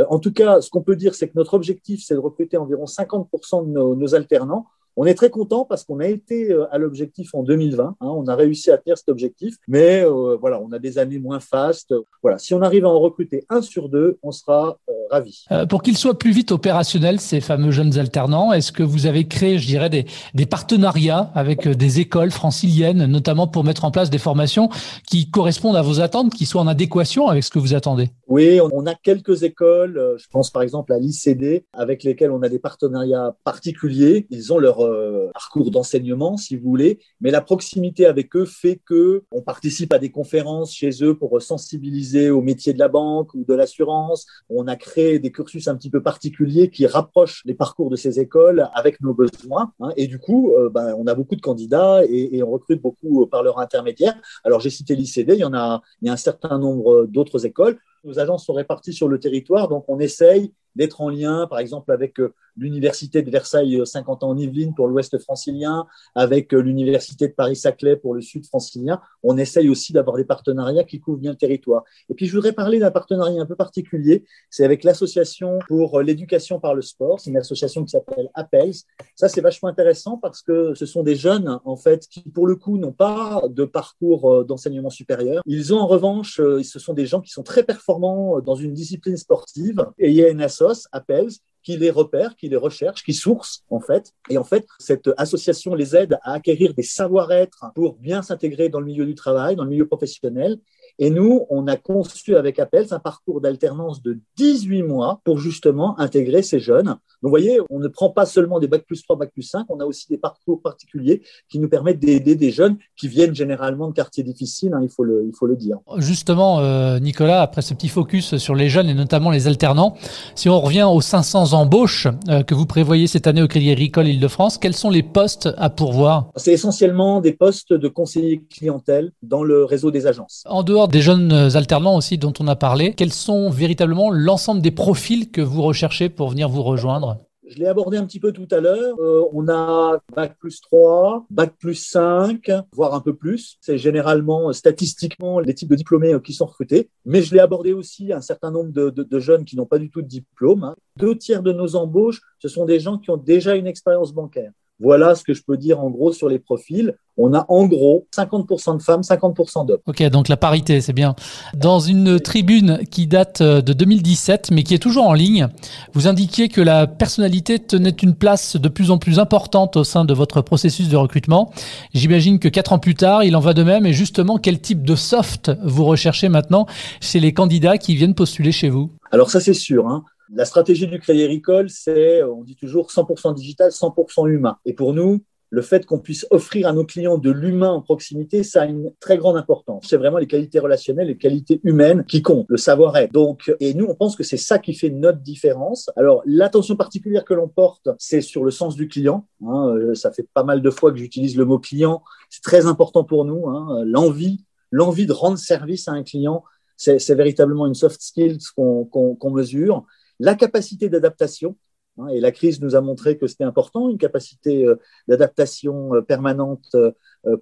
en 0.08 0.18
tout 0.18 0.32
cas, 0.32 0.62
ce 0.62 0.70
qu'on 0.70 0.82
peut 0.82 0.96
dire, 0.96 1.14
c'est 1.14 1.28
que 1.28 1.36
notre 1.36 1.52
objectif, 1.52 2.02
c'est 2.02 2.14
de 2.14 2.20
recruter 2.20 2.56
environ 2.56 2.86
50% 2.86 3.66
de 3.66 3.94
nos 3.94 4.14
alternants 4.14 4.66
on 4.96 5.04
est 5.04 5.14
très 5.14 5.30
content 5.30 5.64
parce 5.64 5.84
qu'on 5.84 6.00
a 6.00 6.06
été 6.06 6.50
euh, 6.50 6.66
à 6.72 6.78
l'objectif 6.78 7.34
en 7.34 7.42
2020. 7.42 7.84
Hein, 7.84 7.94
on 8.00 8.26
a 8.26 8.34
réussi 8.34 8.70
à 8.70 8.78
tenir 8.78 8.96
cet 8.96 9.08
objectif, 9.10 9.56
mais 9.68 10.02
euh, 10.02 10.36
voilà, 10.40 10.60
on 10.60 10.72
a 10.72 10.78
des 10.78 10.98
années 10.98 11.18
moins 11.18 11.40
fastes. 11.40 11.94
Voilà, 12.22 12.38
si 12.38 12.54
on 12.54 12.62
arrive 12.62 12.86
à 12.86 12.88
en 12.88 12.98
recruter 12.98 13.44
un 13.50 13.60
sur 13.60 13.90
deux, 13.90 14.18
on 14.22 14.32
sera 14.32 14.78
euh, 14.88 14.92
ravis. 15.10 15.44
pour 15.68 15.82
qu'ils 15.82 15.98
soient 15.98 16.18
plus 16.18 16.32
vite 16.32 16.50
opérationnels, 16.50 17.20
ces 17.20 17.40
fameux 17.40 17.70
jeunes 17.70 17.98
alternants, 17.98 18.52
est-ce 18.52 18.72
que 18.72 18.82
vous 18.82 19.06
avez 19.06 19.28
créé, 19.28 19.58
je 19.58 19.66
dirais, 19.66 19.90
des, 19.90 20.06
des 20.34 20.46
partenariats 20.46 21.30
avec 21.34 21.68
des 21.68 22.00
écoles 22.00 22.30
franciliennes, 22.30 23.04
notamment 23.04 23.46
pour 23.46 23.64
mettre 23.64 23.84
en 23.84 23.90
place 23.90 24.08
des 24.08 24.18
formations 24.18 24.70
qui 25.06 25.30
correspondent 25.30 25.76
à 25.76 25.82
vos 25.82 26.00
attentes, 26.00 26.32
qui 26.32 26.46
soient 26.46 26.62
en 26.62 26.66
adéquation 26.66 27.28
avec 27.28 27.44
ce 27.44 27.50
que 27.50 27.58
vous 27.58 27.74
attendez? 27.74 28.10
Oui, 28.28 28.60
on 28.60 28.86
a 28.86 28.94
quelques 28.94 29.42
écoles. 29.42 30.16
Je 30.18 30.26
pense 30.30 30.50
par 30.50 30.62
exemple 30.62 30.92
à 30.92 30.98
l'ICD, 30.98 31.66
avec 31.72 32.02
lesquelles 32.02 32.30
on 32.30 32.42
a 32.42 32.48
des 32.48 32.58
partenariats 32.58 33.36
particuliers. 33.44 34.26
Ils 34.30 34.52
ont 34.52 34.58
leur 34.58 34.85
euh, 34.86 35.30
parcours 35.32 35.70
d'enseignement, 35.70 36.36
si 36.36 36.56
vous 36.56 36.68
voulez, 36.68 36.98
mais 37.20 37.30
la 37.30 37.40
proximité 37.40 38.06
avec 38.06 38.34
eux 38.36 38.44
fait 38.44 38.80
que 38.84 39.24
on 39.30 39.42
participe 39.42 39.92
à 39.92 39.98
des 39.98 40.10
conférences 40.10 40.74
chez 40.74 40.90
eux 41.02 41.16
pour 41.16 41.40
sensibiliser 41.42 42.30
au 42.30 42.40
métier 42.42 42.72
de 42.72 42.78
la 42.78 42.88
banque 42.88 43.34
ou 43.34 43.44
de 43.44 43.54
l'assurance. 43.54 44.26
On 44.48 44.66
a 44.66 44.76
créé 44.76 45.18
des 45.18 45.30
cursus 45.30 45.68
un 45.68 45.76
petit 45.76 45.90
peu 45.90 46.02
particuliers 46.02 46.70
qui 46.70 46.86
rapprochent 46.86 47.42
les 47.44 47.54
parcours 47.54 47.90
de 47.90 47.96
ces 47.96 48.20
écoles 48.20 48.68
avec 48.74 49.00
nos 49.00 49.14
besoins. 49.14 49.72
Hein, 49.80 49.90
et 49.96 50.06
du 50.06 50.18
coup, 50.18 50.52
euh, 50.52 50.70
ben, 50.70 50.94
on 50.98 51.06
a 51.06 51.14
beaucoup 51.14 51.36
de 51.36 51.40
candidats 51.40 52.02
et, 52.08 52.42
on 52.42 52.50
recrute 52.50 52.80
beaucoup 52.80 53.26
par 53.26 53.42
leur 53.42 53.58
intermédiaire. 53.58 54.14
Alors 54.44 54.60
j'ai 54.60 54.70
cité 54.70 54.94
l'ICD, 54.94 55.34
il 55.34 55.40
y 55.40 55.44
en 55.44 55.54
a, 55.54 55.82
il 56.00 56.06
y 56.06 56.10
a 56.10 56.12
un 56.12 56.16
certain 56.16 56.58
nombre 56.58 57.06
d'autres 57.06 57.46
écoles. 57.46 57.78
Nos 58.06 58.20
agences 58.20 58.46
sont 58.46 58.52
réparties 58.52 58.92
sur 58.92 59.08
le 59.08 59.18
territoire, 59.18 59.66
donc 59.66 59.84
on 59.88 59.98
essaye 59.98 60.52
d'être 60.76 61.00
en 61.00 61.08
lien, 61.08 61.46
par 61.48 61.58
exemple, 61.58 61.90
avec 61.90 62.20
l'Université 62.56 63.22
de 63.22 63.30
Versailles 63.30 63.80
50 63.84 64.22
euh, 64.22 64.26
ans 64.26 64.30
en 64.30 64.36
Yvelines 64.36 64.74
pour 64.74 64.88
l'Ouest 64.88 65.18
francilien, 65.18 65.86
avec 66.14 66.52
euh, 66.54 66.60
l'Université 66.60 67.28
de 67.28 67.32
Paris-Saclay 67.32 67.96
pour 67.96 68.14
le 68.14 68.20
Sud 68.20 68.46
francilien. 68.46 69.00
On 69.22 69.36
essaye 69.36 69.68
aussi 69.68 69.92
d'avoir 69.92 70.16
des 70.16 70.24
partenariats 70.24 70.84
qui 70.84 71.00
couvrent 71.00 71.18
bien 71.18 71.32
le 71.32 71.36
territoire. 71.36 71.84
Et 72.08 72.14
puis, 72.14 72.26
je 72.26 72.34
voudrais 72.34 72.52
parler 72.52 72.78
d'un 72.78 72.90
partenariat 72.90 73.40
un 73.40 73.46
peu 73.46 73.56
particulier. 73.56 74.24
C'est 74.50 74.64
avec 74.64 74.84
l'Association 74.84 75.58
pour 75.66 76.00
l'éducation 76.00 76.60
par 76.60 76.74
le 76.74 76.82
sport. 76.82 77.20
C'est 77.20 77.30
une 77.30 77.36
association 77.36 77.84
qui 77.84 77.90
s'appelle 77.90 78.30
APELS. 78.34 78.84
Ça, 79.14 79.28
c'est 79.28 79.40
vachement 79.40 79.68
intéressant 79.68 80.18
parce 80.18 80.42
que 80.42 80.74
ce 80.74 80.86
sont 80.86 81.02
des 81.02 81.16
jeunes, 81.16 81.58
en 81.64 81.76
fait, 81.76 82.06
qui, 82.08 82.22
pour 82.22 82.46
le 82.46 82.56
coup, 82.56 82.78
n'ont 82.78 82.92
pas 82.92 83.42
de 83.48 83.64
parcours 83.64 84.30
euh, 84.30 84.44
d'enseignement 84.44 84.90
supérieur. 84.90 85.42
Ils 85.46 85.74
ont, 85.74 85.78
en 85.78 85.86
revanche, 85.86 86.36
ce 86.36 86.78
sont 86.78 86.94
des 86.94 87.06
gens 87.06 87.20
qui 87.20 87.30
sont 87.30 87.42
très 87.42 87.62
performants 87.62 87.95
dans 87.98 88.54
une 88.54 88.72
discipline 88.72 89.16
sportive. 89.16 89.86
Et 89.98 90.10
il 90.10 90.14
y 90.14 90.24
a 90.24 90.28
une 90.28 90.42
assoce, 90.42 90.88
APELS, 90.92 91.40
qui 91.66 91.76
les 91.76 91.90
repère, 91.90 92.36
qui 92.36 92.48
les 92.48 92.56
recherche, 92.56 93.02
qui 93.02 93.12
source 93.12 93.64
en 93.70 93.80
fait. 93.80 94.12
Et 94.30 94.38
en 94.38 94.44
fait, 94.44 94.64
cette 94.78 95.10
association 95.16 95.74
les 95.74 95.96
aide 95.96 96.16
à 96.22 96.34
acquérir 96.34 96.74
des 96.74 96.84
savoir-être 96.84 97.64
pour 97.74 97.96
bien 97.96 98.22
s'intégrer 98.22 98.68
dans 98.68 98.78
le 98.78 98.86
milieu 98.86 99.04
du 99.04 99.16
travail, 99.16 99.56
dans 99.56 99.64
le 99.64 99.70
milieu 99.70 99.86
professionnel. 99.86 100.58
Et 100.98 101.10
nous, 101.10 101.46
on 101.50 101.66
a 101.66 101.76
conçu 101.76 102.36
avec 102.36 102.58
Appels 102.58 102.86
un 102.92 102.98
parcours 102.98 103.40
d'alternance 103.40 104.02
de 104.02 104.18
18 104.36 104.82
mois 104.82 105.20
pour 105.24 105.38
justement 105.38 105.98
intégrer 106.00 106.42
ces 106.42 106.58
jeunes. 106.58 106.86
Donc, 106.86 106.98
vous 107.22 107.30
voyez, 107.30 107.60
on 107.70 107.78
ne 107.78 107.88
prend 107.88 108.10
pas 108.10 108.24
seulement 108.24 108.60
des 108.60 108.66
bac 108.66 108.84
plus 108.86 109.02
3, 109.02 109.16
bac 109.16 109.30
plus 109.32 109.42
5, 109.42 109.66
on 109.68 109.80
a 109.80 109.84
aussi 109.84 110.06
des 110.08 110.16
parcours 110.16 110.62
particuliers 110.62 111.22
qui 111.50 111.58
nous 111.58 111.68
permettent 111.68 111.98
d'aider 111.98 112.34
des 112.34 112.50
jeunes 112.50 112.76
qui 112.96 113.08
viennent 113.08 113.34
généralement 113.34 113.88
de 113.88 113.94
quartiers 113.94 114.22
difficiles, 114.22 114.72
hein, 114.74 114.80
il, 114.82 114.88
faut 114.88 115.04
le, 115.04 115.24
il 115.26 115.34
faut 115.34 115.46
le 115.46 115.56
dire. 115.56 115.78
Justement, 115.98 116.60
euh, 116.60 116.98
Nicolas, 116.98 117.42
après 117.42 117.62
ce 117.62 117.74
petit 117.74 117.88
focus 117.88 118.36
sur 118.36 118.54
les 118.54 118.68
jeunes 118.68 118.88
et 118.88 118.94
notamment 118.94 119.30
les 119.30 119.46
alternants, 119.48 119.96
si 120.34 120.48
on 120.48 120.60
revient 120.60 120.88
aux 120.90 121.00
500 121.00 121.52
embauches 121.52 122.06
euh, 122.28 122.42
que 122.42 122.54
vous 122.54 122.66
prévoyez 122.66 123.06
cette 123.06 123.26
année 123.26 123.42
au 123.42 123.48
Crédit 123.48 123.70
Agricole 123.70 124.08
Île-de-France, 124.08 124.58
quels 124.58 124.76
sont 124.76 124.90
les 124.90 125.02
postes 125.02 125.48
à 125.56 125.70
pourvoir? 125.70 126.30
C'est 126.36 126.52
essentiellement 126.52 127.20
des 127.20 127.32
postes 127.32 127.72
de 127.72 127.88
conseiller 127.88 128.44
clientèle 128.50 129.12
dans 129.22 129.42
le 129.42 129.64
réseau 129.64 129.90
des 129.90 130.06
agences. 130.06 130.42
En 130.46 130.62
dehors 130.62 130.85
des 130.88 131.00
jeunes 131.00 131.32
alternants 131.32 131.96
aussi 131.96 132.18
dont 132.18 132.32
on 132.40 132.48
a 132.48 132.56
parlé, 132.56 132.94
quels 132.94 133.12
sont 133.12 133.50
véritablement 133.50 134.10
l'ensemble 134.10 134.62
des 134.62 134.70
profils 134.70 135.30
que 135.30 135.40
vous 135.40 135.62
recherchez 135.62 136.08
pour 136.08 136.30
venir 136.30 136.48
vous 136.48 136.62
rejoindre? 136.62 137.18
Je 137.46 137.58
l'ai 137.58 137.66
abordé 137.66 137.96
un 137.96 138.04
petit 138.04 138.18
peu 138.18 138.32
tout 138.32 138.48
à 138.50 138.58
l'heure. 138.58 138.96
Euh, 138.98 139.22
on 139.32 139.48
a 139.48 140.00
bac 140.16 140.36
plus 140.36 140.60
3, 140.60 141.26
bac 141.30 141.54
plus 141.56 141.76
5, 141.76 142.50
voire 142.72 142.94
un 142.94 143.00
peu 143.00 143.14
plus. 143.14 143.56
C'est 143.60 143.78
généralement, 143.78 144.52
statistiquement, 144.52 145.38
les 145.38 145.54
types 145.54 145.70
de 145.70 145.76
diplômés 145.76 146.12
euh, 146.12 146.18
qui 146.18 146.32
sont 146.32 146.46
recrutés. 146.46 146.90
Mais 147.04 147.22
je 147.22 147.32
l'ai 147.32 147.40
abordé 147.40 147.72
aussi 147.72 148.12
un 148.12 148.20
certain 148.20 148.50
nombre 148.50 148.72
de, 148.72 149.18
jeunes 149.20 149.44
qui 149.44 149.54
n'ont 149.56 149.66
pas 149.66 149.78
du 149.78 149.90
tout 149.90 150.02
de 150.02 150.08
diplôme. 150.08 150.64
Hein. 150.64 150.74
Deux 150.96 151.16
tiers 151.16 151.42
de 151.42 151.52
nos 151.52 151.76
embauches, 151.76 152.20
ce 152.40 152.48
sont 152.48 152.64
des 152.64 152.80
gens 152.80 152.98
qui 152.98 153.10
ont 153.10 153.16
déjà 153.16 153.54
une 153.54 153.68
expérience 153.68 154.12
bancaire. 154.12 154.50
Voilà 154.78 155.14
ce 155.14 155.24
que 155.24 155.32
je 155.32 155.42
peux 155.42 155.56
dire 155.56 155.80
en 155.80 155.90
gros 155.90 156.12
sur 156.12 156.28
les 156.28 156.38
profils. 156.38 156.94
On 157.16 157.32
a 157.32 157.46
en 157.48 157.66
gros 157.66 158.06
50% 158.14 158.76
de 158.76 158.82
femmes, 158.82 159.00
50% 159.00 159.66
d'hommes. 159.66 159.78
Ok, 159.86 160.02
donc 160.10 160.28
la 160.28 160.36
parité, 160.36 160.82
c'est 160.82 160.92
bien. 160.92 161.14
Dans 161.54 161.80
une 161.80 162.20
tribune 162.20 162.80
qui 162.90 163.06
date 163.06 163.40
euh, 163.40 163.62
de 163.62 163.72
2017, 163.72 164.50
mais 164.50 164.64
qui 164.64 164.74
est 164.74 164.78
toujours 164.78 165.06
en 165.06 165.14
ligne, 165.14 165.48
vous 165.94 166.08
indiquiez 166.08 166.48
que 166.48 166.60
la 166.60 166.86
personnalité 166.86 167.58
tenait 167.58 167.88
une 167.88 168.14
place 168.14 168.56
de 168.56 168.68
plus 168.68 168.90
en 168.90 168.98
plus 168.98 169.18
importante 169.18 169.76
au 169.76 169.84
sein 169.84 170.04
de 170.04 170.12
votre 170.12 170.42
processus 170.42 170.90
de 170.90 170.96
recrutement. 170.96 171.50
J'imagine 171.94 172.38
que 172.38 172.48
quatre 172.48 172.74
ans 172.74 172.78
plus 172.78 172.94
tard, 172.94 173.24
il 173.24 173.34
en 173.34 173.40
va 173.40 173.54
de 173.54 173.62
même. 173.62 173.86
Et 173.86 173.94
justement, 173.94 174.36
quel 174.36 174.60
type 174.60 174.82
de 174.82 174.94
soft 174.94 175.50
vous 175.64 175.86
recherchez 175.86 176.28
maintenant 176.28 176.66
chez 177.00 177.18
les 177.18 177.32
candidats 177.32 177.78
qui 177.78 177.96
viennent 177.96 178.14
postuler 178.14 178.52
chez 178.52 178.68
vous? 178.68 178.90
Alors 179.10 179.30
ça, 179.30 179.40
c'est 179.40 179.54
sûr. 179.54 179.88
Hein. 179.88 180.04
La 180.32 180.44
stratégie 180.44 180.86
du 180.86 180.98
Crédit 180.98 181.22
Agricole, 181.22 181.70
c'est, 181.70 182.22
on 182.22 182.42
dit 182.42 182.56
toujours, 182.56 182.90
100% 182.90 183.34
digital, 183.34 183.70
100% 183.70 184.28
humain. 184.28 184.58
Et 184.64 184.72
pour 184.72 184.92
nous, 184.92 185.22
le 185.50 185.62
fait 185.62 185.86
qu'on 185.86 186.00
puisse 186.00 186.26
offrir 186.30 186.66
à 186.66 186.72
nos 186.72 186.84
clients 186.84 187.18
de 187.18 187.30
l'humain 187.30 187.70
en 187.70 187.80
proximité, 187.80 188.42
ça 188.42 188.62
a 188.62 188.66
une 188.66 188.92
très 188.98 189.16
grande 189.16 189.36
importance. 189.36 189.86
C'est 189.88 189.96
vraiment 189.96 190.18
les 190.18 190.26
qualités 190.26 190.58
relationnelles, 190.58 191.06
les 191.06 191.16
qualités 191.16 191.60
humaines 191.62 192.04
qui 192.04 192.20
comptent, 192.20 192.46
le 192.48 192.56
savoir-être. 192.56 193.12
Donc, 193.12 193.52
et 193.60 193.72
nous, 193.74 193.86
on 193.86 193.94
pense 193.94 194.16
que 194.16 194.24
c'est 194.24 194.36
ça 194.36 194.58
qui 194.58 194.74
fait 194.74 194.90
notre 194.90 195.20
différence. 195.20 195.90
Alors, 195.96 196.22
l'attention 196.26 196.74
particulière 196.74 197.24
que 197.24 197.34
l'on 197.34 197.48
porte, 197.48 197.88
c'est 197.98 198.20
sur 198.20 198.44
le 198.44 198.50
sens 198.50 198.74
du 198.74 198.88
client. 198.88 199.26
Hein. 199.46 199.68
Euh, 199.68 199.94
ça 199.94 200.10
fait 200.10 200.26
pas 200.34 200.42
mal 200.42 200.62
de 200.62 200.70
fois 200.70 200.90
que 200.90 200.98
j'utilise 200.98 201.36
le 201.36 201.44
mot 201.44 201.58
client. 201.60 202.02
C'est 202.28 202.42
très 202.42 202.66
important 202.66 203.04
pour 203.04 203.24
nous. 203.24 203.48
Hein. 203.48 203.84
L'envie, 203.84 204.44
l'envie 204.72 205.06
de 205.06 205.12
rendre 205.12 205.38
service 205.38 205.86
à 205.86 205.92
un 205.92 206.02
client, 206.02 206.42
c'est 206.76 207.14
véritablement 207.14 207.66
une 207.66 207.74
soft 207.74 208.02
skill 208.02 208.36
qu'on 208.54 209.30
mesure 209.30 209.86
la 210.18 210.34
capacité 210.34 210.88
d'adaptation. 210.88 211.56
Hein, 211.98 212.08
et 212.08 212.20
la 212.20 212.32
crise 212.32 212.60
nous 212.60 212.76
a 212.76 212.80
montré 212.80 213.16
que 213.16 213.26
c'était 213.26 213.44
important, 213.44 213.88
une 213.88 213.98
capacité 213.98 214.64
euh, 214.64 214.76
d'adaptation 215.08 215.94
euh, 215.94 216.02
permanente 216.02 216.74
euh, 216.74 216.92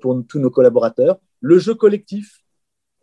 pour 0.01 0.21
tous 0.29 0.39
nos 0.39 0.51
collaborateurs. 0.51 1.19
Le 1.41 1.59
jeu 1.59 1.75
collectif, 1.75 2.41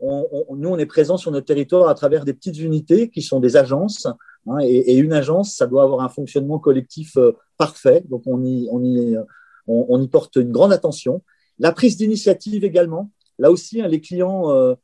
nous, 0.03 0.69
on 0.69 0.79
est 0.79 0.87
présent 0.87 1.15
sur 1.15 1.29
notre 1.29 1.45
territoire 1.45 1.87
à 1.87 1.93
travers 1.93 2.25
des 2.25 2.33
petites 2.33 2.57
unités 2.57 3.11
qui 3.11 3.21
sont 3.21 3.39
des 3.39 3.55
agences. 3.55 4.07
Hein, 4.47 4.57
et, 4.63 4.97
une 4.97 5.13
agence, 5.13 5.53
ça 5.53 5.67
doit 5.67 5.83
avoir 5.83 6.01
un 6.01 6.09
fonctionnement 6.09 6.57
collectif 6.57 7.19
parfait. 7.59 8.03
Donc, 8.09 8.23
on 8.25 8.43
y, 8.43 10.07
porte 10.07 10.37
une 10.37 10.51
grande 10.51 10.73
attention. 10.73 11.21
La 11.59 11.71
prise 11.71 11.97
d'initiative 11.97 12.63
également. 12.63 13.11
Là 13.37 13.51
aussi, 13.51 13.79
hein, 13.79 13.87
les 13.87 14.01
clients 14.01 14.75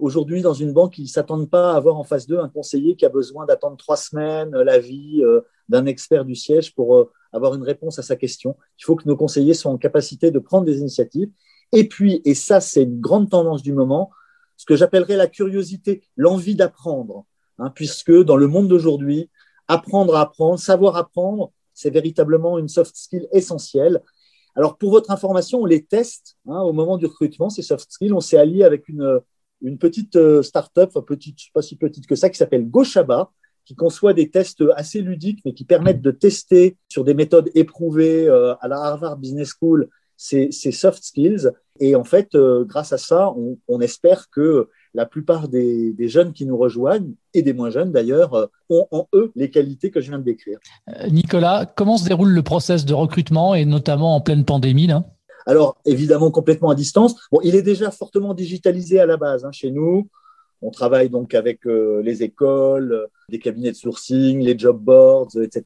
aujourd'hui, 0.00 0.42
dans 0.42 0.52
une 0.52 0.72
banque, 0.72 0.98
ils 0.98 1.04
ne 1.04 1.08
s'attendent 1.08 1.48
pas 1.48 1.72
à 1.72 1.76
avoir 1.76 1.96
en 1.96 2.04
face 2.04 2.26
d'eux 2.26 2.38
un 2.38 2.48
conseiller 2.48 2.96
qui 2.96 3.06
a 3.06 3.08
besoin 3.08 3.46
d'attendre 3.46 3.76
trois 3.76 3.96
semaines 3.96 4.54
euh, 4.54 4.64
l'avis 4.64 5.22
euh, 5.22 5.40
d'un 5.68 5.86
expert 5.86 6.24
du 6.24 6.34
siège 6.34 6.74
pour 6.74 7.10
avoir 7.32 7.54
une 7.54 7.62
réponse 7.62 7.98
à 7.98 8.02
sa 8.02 8.16
question. 8.16 8.56
Il 8.78 8.84
faut 8.84 8.96
que 8.96 9.08
nos 9.08 9.16
conseillers 9.16 9.54
soient 9.54 9.70
en 9.70 9.78
capacité 9.78 10.30
de 10.30 10.38
prendre 10.38 10.64
des 10.64 10.78
initiatives. 10.78 11.30
Et 11.72 11.88
puis, 11.88 12.20
et 12.24 12.34
ça, 12.34 12.60
c'est 12.60 12.82
une 12.82 13.00
grande 13.00 13.30
tendance 13.30 13.62
du 13.62 13.72
moment, 13.72 14.10
ce 14.56 14.66
que 14.66 14.74
j'appellerais 14.74 15.16
la 15.16 15.28
curiosité, 15.28 16.02
l'envie 16.16 16.56
d'apprendre, 16.56 17.24
hein, 17.58 17.70
puisque 17.72 18.12
dans 18.12 18.36
le 18.36 18.48
monde 18.48 18.66
d'aujourd'hui, 18.66 19.30
apprendre 19.68 20.16
à 20.16 20.22
apprendre, 20.22 20.58
savoir 20.58 20.96
apprendre, 20.96 21.52
c'est 21.72 21.90
véritablement 21.90 22.58
une 22.58 22.68
soft 22.68 22.96
skill 22.96 23.28
essentielle. 23.32 24.02
Alors, 24.56 24.76
pour 24.76 24.90
votre 24.90 25.12
information, 25.12 25.60
on 25.60 25.66
les 25.66 25.84
teste 25.84 26.36
hein, 26.48 26.60
au 26.62 26.72
moment 26.72 26.98
du 26.98 27.06
recrutement, 27.06 27.48
ces 27.48 27.62
soft 27.62 27.92
skills. 27.92 28.12
On 28.12 28.20
s'est 28.20 28.36
allié 28.36 28.64
avec 28.64 28.88
une, 28.88 29.20
une 29.62 29.78
petite 29.78 30.16
euh, 30.16 30.42
start-up, 30.42 30.92
pas 30.92 31.62
si 31.62 31.76
petite 31.76 32.06
que 32.06 32.14
ça, 32.14 32.30
qui 32.30 32.38
s'appelle 32.38 32.68
Goshaba, 32.68 33.30
qui 33.64 33.74
conçoit 33.74 34.14
des 34.14 34.30
tests 34.30 34.64
assez 34.74 35.00
ludiques, 35.00 35.40
mais 35.44 35.54
qui 35.54 35.64
permettent 35.64 36.02
de 36.02 36.10
tester 36.10 36.76
sur 36.88 37.04
des 37.04 37.14
méthodes 37.14 37.50
éprouvées 37.54 38.28
euh, 38.28 38.54
à 38.60 38.68
la 38.68 38.78
Harvard 38.78 39.16
Business 39.16 39.52
School 39.58 39.88
ces, 40.16 40.50
soft 40.72 41.02
skills. 41.02 41.50
Et 41.78 41.96
en 41.96 42.04
fait, 42.04 42.34
euh, 42.34 42.64
grâce 42.64 42.92
à 42.92 42.98
ça, 42.98 43.32
on, 43.68 43.80
espère 43.80 44.28
que 44.30 44.68
la 44.92 45.06
plupart 45.06 45.48
des, 45.48 45.94
jeunes 46.08 46.32
qui 46.32 46.44
nous 46.44 46.58
rejoignent, 46.58 47.14
et 47.32 47.42
des 47.42 47.52
moins 47.54 47.70
jeunes 47.70 47.90
d'ailleurs, 47.90 48.34
euh, 48.34 48.46
ont 48.68 48.86
en 48.90 49.08
eux 49.14 49.32
les 49.34 49.50
qualités 49.50 49.90
que 49.90 50.00
je 50.00 50.10
viens 50.10 50.18
de 50.18 50.24
décrire. 50.24 50.58
Nicolas, 51.10 51.64
comment 51.64 51.96
se 51.96 52.04
déroule 52.04 52.32
le 52.32 52.42
process 52.42 52.84
de 52.84 52.92
recrutement, 52.92 53.54
et 53.54 53.64
notamment 53.64 54.14
en 54.14 54.20
pleine 54.20 54.44
pandémie 54.44 54.88
là? 54.88 55.04
Alors, 55.46 55.78
évidemment, 55.84 56.30
complètement 56.30 56.70
à 56.70 56.74
distance. 56.74 57.14
Bon, 57.32 57.40
il 57.42 57.54
est 57.54 57.62
déjà 57.62 57.90
fortement 57.90 58.34
digitalisé 58.34 59.00
à 59.00 59.06
la 59.06 59.16
base 59.16 59.44
hein, 59.44 59.52
chez 59.52 59.70
nous. 59.70 60.08
On 60.62 60.70
travaille 60.70 61.08
donc 61.08 61.34
avec 61.34 61.66
euh, 61.66 62.02
les 62.02 62.22
écoles, 62.22 62.92
euh, 62.92 63.06
des 63.30 63.38
cabinets 63.38 63.70
de 63.70 63.76
sourcing, 63.76 64.40
les 64.40 64.58
job 64.58 64.78
boards, 64.78 65.30
etc. 65.42 65.64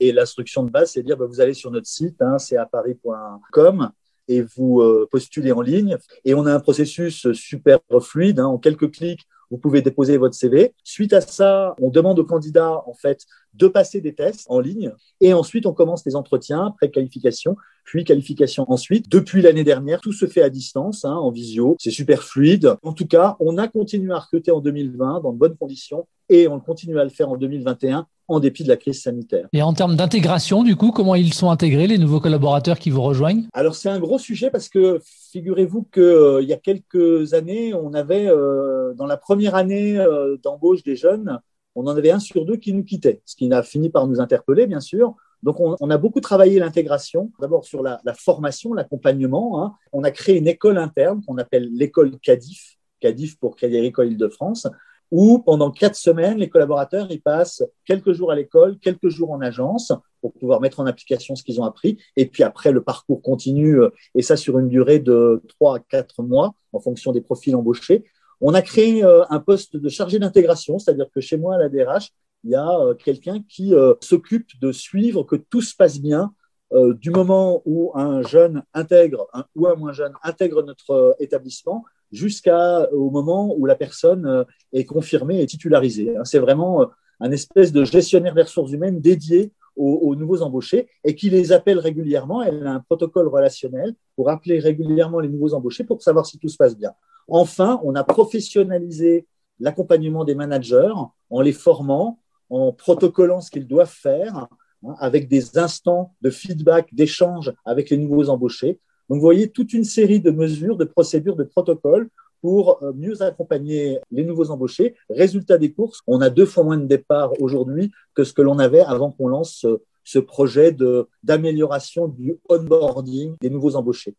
Et 0.00 0.10
l'instruction 0.10 0.64
de 0.64 0.70
base, 0.70 0.90
c'est 0.90 1.02
de 1.02 1.06
dire, 1.06 1.16
bah, 1.16 1.26
vous 1.26 1.40
allez 1.40 1.54
sur 1.54 1.70
notre 1.70 1.86
site, 1.86 2.20
hein, 2.20 2.38
c'est 2.38 2.56
à 2.56 2.66
paris.com, 2.66 3.90
et 4.26 4.42
vous 4.42 4.80
euh, 4.80 5.08
postulez 5.08 5.52
en 5.52 5.60
ligne. 5.60 5.96
Et 6.24 6.34
on 6.34 6.46
a 6.46 6.52
un 6.52 6.58
processus 6.58 7.30
super 7.32 7.78
fluide. 8.00 8.40
Hein. 8.40 8.46
en 8.46 8.58
quelques 8.58 8.90
clics, 8.90 9.24
vous 9.54 9.58
pouvez 9.58 9.82
déposer 9.82 10.16
votre 10.16 10.34
CV. 10.34 10.74
Suite 10.82 11.12
à 11.12 11.20
ça, 11.20 11.76
on 11.80 11.88
demande 11.88 12.18
aux 12.18 12.24
candidats, 12.24 12.82
en 12.88 12.92
fait, 12.92 13.20
de 13.52 13.68
passer 13.68 14.00
des 14.00 14.12
tests 14.12 14.46
en 14.50 14.58
ligne. 14.58 14.90
Et 15.20 15.32
ensuite, 15.32 15.64
on 15.66 15.72
commence 15.72 16.04
les 16.04 16.16
entretiens, 16.16 16.74
pré-qualification, 16.76 17.56
puis 17.84 18.02
qualification 18.02 18.64
ensuite. 18.68 19.08
Depuis 19.08 19.42
l'année 19.42 19.62
dernière, 19.62 20.00
tout 20.00 20.12
se 20.12 20.26
fait 20.26 20.42
à 20.42 20.50
distance, 20.50 21.04
hein, 21.04 21.14
en 21.14 21.30
visio. 21.30 21.76
C'est 21.78 21.92
super 21.92 22.24
fluide. 22.24 22.74
En 22.82 22.92
tout 22.94 23.06
cas, 23.06 23.36
on 23.38 23.56
a 23.56 23.68
continué 23.68 24.12
à 24.12 24.18
recruter 24.18 24.50
en 24.50 24.58
2020 24.58 25.20
dans 25.20 25.32
de 25.32 25.38
bonnes 25.38 25.56
conditions 25.56 26.08
et 26.28 26.48
on 26.48 26.58
continue 26.58 26.98
à 26.98 27.04
le 27.04 27.10
faire 27.10 27.28
en 27.28 27.36
2021 27.36 28.08
en 28.28 28.40
dépit 28.40 28.64
de 28.64 28.68
la 28.68 28.76
crise 28.76 29.02
sanitaire. 29.02 29.48
Et 29.52 29.62
en 29.62 29.72
termes 29.72 29.96
d'intégration, 29.96 30.62
du 30.62 30.76
coup, 30.76 30.90
comment 30.90 31.14
ils 31.14 31.34
sont 31.34 31.50
intégrés, 31.50 31.86
les 31.86 31.98
nouveaux 31.98 32.20
collaborateurs 32.20 32.78
qui 32.78 32.90
vous 32.90 33.02
rejoignent? 33.02 33.46
Alors, 33.52 33.74
c'est 33.74 33.88
un 33.88 33.98
gros 33.98 34.18
sujet 34.18 34.50
parce 34.50 34.68
que 34.68 35.00
figurez-vous 35.32 35.84
qu'il 35.92 36.02
euh, 36.02 36.42
y 36.42 36.52
a 36.52 36.56
quelques 36.56 37.34
années, 37.34 37.74
on 37.74 37.92
avait, 37.94 38.26
euh, 38.28 38.94
dans 38.94 39.06
la 39.06 39.16
première 39.16 39.54
année 39.54 39.98
euh, 39.98 40.36
d'embauche 40.42 40.82
des 40.82 40.96
jeunes, 40.96 41.38
on 41.74 41.86
en 41.86 41.96
avait 41.96 42.10
un 42.10 42.20
sur 42.20 42.44
deux 42.44 42.56
qui 42.56 42.72
nous 42.72 42.84
quittait, 42.84 43.20
ce 43.24 43.36
qui 43.36 43.52
a 43.52 43.62
fini 43.62 43.90
par 43.90 44.06
nous 44.06 44.20
interpeller, 44.20 44.66
bien 44.66 44.80
sûr. 44.80 45.16
Donc, 45.42 45.56
on, 45.60 45.90
a 45.90 45.98
beaucoup 45.98 46.20
travaillé 46.20 46.58
l'intégration, 46.58 47.30
d'abord 47.38 47.66
sur 47.66 47.82
la, 47.82 48.00
formation, 48.14 48.72
l'accompagnement. 48.72 49.62
Hein. 49.62 49.74
On 49.92 50.02
a 50.02 50.10
créé 50.10 50.38
une 50.38 50.48
école 50.48 50.78
interne 50.78 51.22
qu'on 51.26 51.36
appelle 51.36 51.68
l'école 51.70 52.18
CADIF, 52.18 52.78
CADIF 53.00 53.38
pour 53.38 53.54
Crédit 53.54 53.76
Agricole 53.76 54.12
Île-de-France, 54.12 54.68
où 55.16 55.38
pendant 55.38 55.70
quatre 55.70 55.94
semaines, 55.94 56.38
les 56.38 56.48
collaborateurs 56.48 57.06
ils 57.08 57.22
passent 57.22 57.62
quelques 57.84 58.12
jours 58.14 58.32
à 58.32 58.34
l'école, 58.34 58.80
quelques 58.80 59.10
jours 59.10 59.30
en 59.30 59.40
agence 59.40 59.92
pour 60.20 60.32
pouvoir 60.32 60.60
mettre 60.60 60.80
en 60.80 60.86
application 60.86 61.36
ce 61.36 61.44
qu'ils 61.44 61.60
ont 61.60 61.64
appris. 61.64 61.98
Et 62.16 62.26
puis 62.26 62.42
après, 62.42 62.72
le 62.72 62.82
parcours 62.82 63.22
continue, 63.22 63.78
euh, 63.78 63.90
et 64.16 64.22
ça 64.22 64.36
sur 64.36 64.58
une 64.58 64.68
durée 64.68 64.98
de 64.98 65.40
trois 65.46 65.76
à 65.76 65.78
quatre 65.78 66.24
mois 66.24 66.56
en 66.72 66.80
fonction 66.80 67.12
des 67.12 67.20
profils 67.20 67.54
embauchés. 67.54 68.04
On 68.40 68.54
a 68.54 68.62
créé 68.62 69.04
euh, 69.04 69.22
un 69.30 69.38
poste 69.38 69.76
de 69.76 69.88
chargé 69.88 70.18
d'intégration, 70.18 70.80
c'est-à-dire 70.80 71.06
que 71.14 71.20
chez 71.20 71.36
moi, 71.36 71.54
à 71.54 71.58
la 71.58 71.68
DRH, 71.68 72.10
il 72.42 72.50
y 72.50 72.56
a 72.56 72.76
euh, 72.80 72.94
quelqu'un 72.94 73.40
qui 73.48 73.72
s'occupe 74.00 74.48
de 74.60 74.72
suivre 74.72 75.22
que 75.22 75.36
tout 75.36 75.62
se 75.62 75.76
passe 75.76 76.00
bien 76.00 76.34
du 76.72 77.10
moment 77.10 77.62
où 77.66 77.92
un 77.94 78.22
jeune 78.22 78.64
intègre 78.72 79.28
ou 79.54 79.68
un 79.68 79.76
moins 79.76 79.92
jeune 79.92 80.14
intègre 80.24 80.64
notre 80.64 81.14
établissement 81.20 81.84
jusqu'au 82.14 83.10
moment 83.10 83.54
où 83.56 83.66
la 83.66 83.74
personne 83.74 84.44
est 84.72 84.84
confirmée 84.84 85.40
et 85.40 85.46
titularisée. 85.46 86.16
Hein, 86.16 86.24
c'est 86.24 86.38
vraiment 86.38 86.86
un 87.20 87.30
espèce 87.30 87.72
de 87.72 87.84
gestionnaire 87.84 88.34
des 88.34 88.42
ressources 88.42 88.72
humaines 88.72 89.00
dédié 89.00 89.52
aux, 89.76 89.98
aux, 90.02 90.14
nouveaux 90.14 90.42
embauchés 90.42 90.88
et 91.04 91.14
qui 91.14 91.30
les 91.30 91.52
appelle 91.52 91.78
régulièrement. 91.78 92.42
Elle 92.42 92.66
a 92.66 92.72
un 92.72 92.80
protocole 92.80 93.28
relationnel 93.28 93.94
pour 94.16 94.30
appeler 94.30 94.58
régulièrement 94.60 95.20
les 95.20 95.28
nouveaux 95.28 95.54
embauchés 95.54 95.84
pour 95.84 96.02
savoir 96.02 96.26
si 96.26 96.38
tout 96.38 96.48
se 96.48 96.56
passe 96.56 96.76
bien. 96.76 96.92
Enfin, 97.28 97.80
on 97.84 97.94
a 97.94 98.04
professionnalisé 98.04 99.26
l'accompagnement 99.60 100.24
des 100.24 100.34
managers 100.34 100.92
en 101.30 101.40
les 101.40 101.52
formant, 101.52 102.18
en 102.50 102.72
protocolant 102.72 103.40
ce 103.40 103.50
qu'ils 103.50 103.66
doivent 103.66 103.88
faire, 103.88 104.36
hein, 104.36 104.94
avec 104.98 105.28
des 105.28 105.58
instants 105.58 106.14
de 106.22 106.30
feedback, 106.30 106.94
d'échange 106.94 107.52
avec 107.64 107.90
les 107.90 107.96
nouveaux 107.96 108.28
embauchés. 108.28 108.78
Donc, 109.08 109.16
vous 109.16 109.20
voyez 109.20 109.48
toute 109.48 109.72
une 109.72 109.84
série 109.84 110.20
de 110.20 110.30
mesures, 110.30 110.76
de 110.76 110.84
procédures, 110.84 111.36
de 111.36 111.44
protocoles 111.44 112.08
pour 112.40 112.82
euh, 112.82 112.92
mieux 112.94 113.22
accompagner 113.22 113.98
les 114.10 114.24
nouveaux 114.24 114.50
embauchés. 114.50 114.94
Résultat 115.08 115.58
des 115.58 115.72
courses, 115.72 116.00
on 116.06 116.20
a 116.20 116.30
deux 116.30 116.46
fois 116.46 116.64
moins 116.64 116.78
de 116.78 116.86
départs 116.86 117.32
aujourd'hui 117.40 117.90
que 118.14 118.24
ce 118.24 118.32
que 118.32 118.42
l'on 118.42 118.58
avait 118.58 118.80
avant 118.80 119.10
qu'on 119.10 119.28
lance 119.28 119.66
ce 120.04 120.18
projet 120.18 120.76
d'amélioration 121.22 122.08
du 122.08 122.36
onboarding 122.48 123.36
des 123.40 123.50
nouveaux 123.50 123.76
embauchés. 123.76 124.14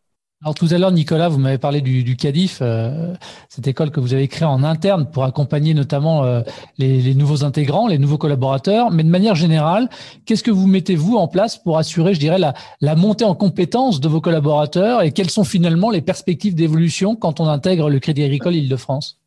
Alors 0.46 0.54
tout 0.54 0.68
à 0.70 0.78
l'heure, 0.78 0.92
Nicolas, 0.92 1.28
vous 1.28 1.40
m'avez 1.40 1.58
parlé 1.58 1.82
du, 1.82 2.16
CADIF, 2.16 2.60
euh, 2.62 3.16
cette 3.50 3.66
école 3.66 3.90
que 3.90 4.00
vous 4.00 4.14
avez 4.14 4.28
créée 4.28 4.48
en 4.48 4.64
interne 4.64 5.10
pour 5.10 5.24
accompagner 5.24 5.74
notamment 5.74 6.24
euh, 6.24 6.42
les, 6.78 7.16
nouveaux 7.16 7.44
intégrants, 7.44 7.88
les 7.88 7.98
nouveaux 7.98 8.20
collaborateurs. 8.20 8.92
Mais 8.92 9.02
de 9.04 9.10
manière 9.10 9.34
générale, 9.34 9.90
qu'est-ce 10.24 10.44
que 10.44 10.52
vous 10.52 10.68
mettez 10.68 10.96
vous 10.96 11.16
en 11.16 11.28
place 11.28 11.58
pour 11.58 11.80
assurer, 11.80 12.14
je 12.14 12.20
dirais, 12.20 12.38
la, 12.38 12.96
montée 12.96 13.26
en 13.26 13.34
compétences 13.34 14.00
de 14.00 14.08
vos 14.08 14.22
collaborateurs 14.22 15.02
et 15.02 15.12
quelles 15.12 15.32
sont 15.32 15.46
finalement 15.46 15.90
les 15.90 16.04
perspectives 16.04 16.54
d'évolution 16.54 17.16
quand 17.16 17.40
on 17.40 17.48
intègre 17.48 17.90
le 17.90 17.98
Crédit 17.98 18.24
Agricole 18.24 18.54
Île-de-France? 18.54 19.20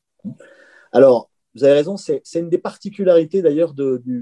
Alors, 0.93 1.31
vous 1.57 1.65
avez 1.65 1.73
raison, 1.73 1.97
c'est 1.97 2.23
une 2.37 2.49
des 2.49 2.59
particularités 2.59 3.43
d'ailleurs, 3.43 3.75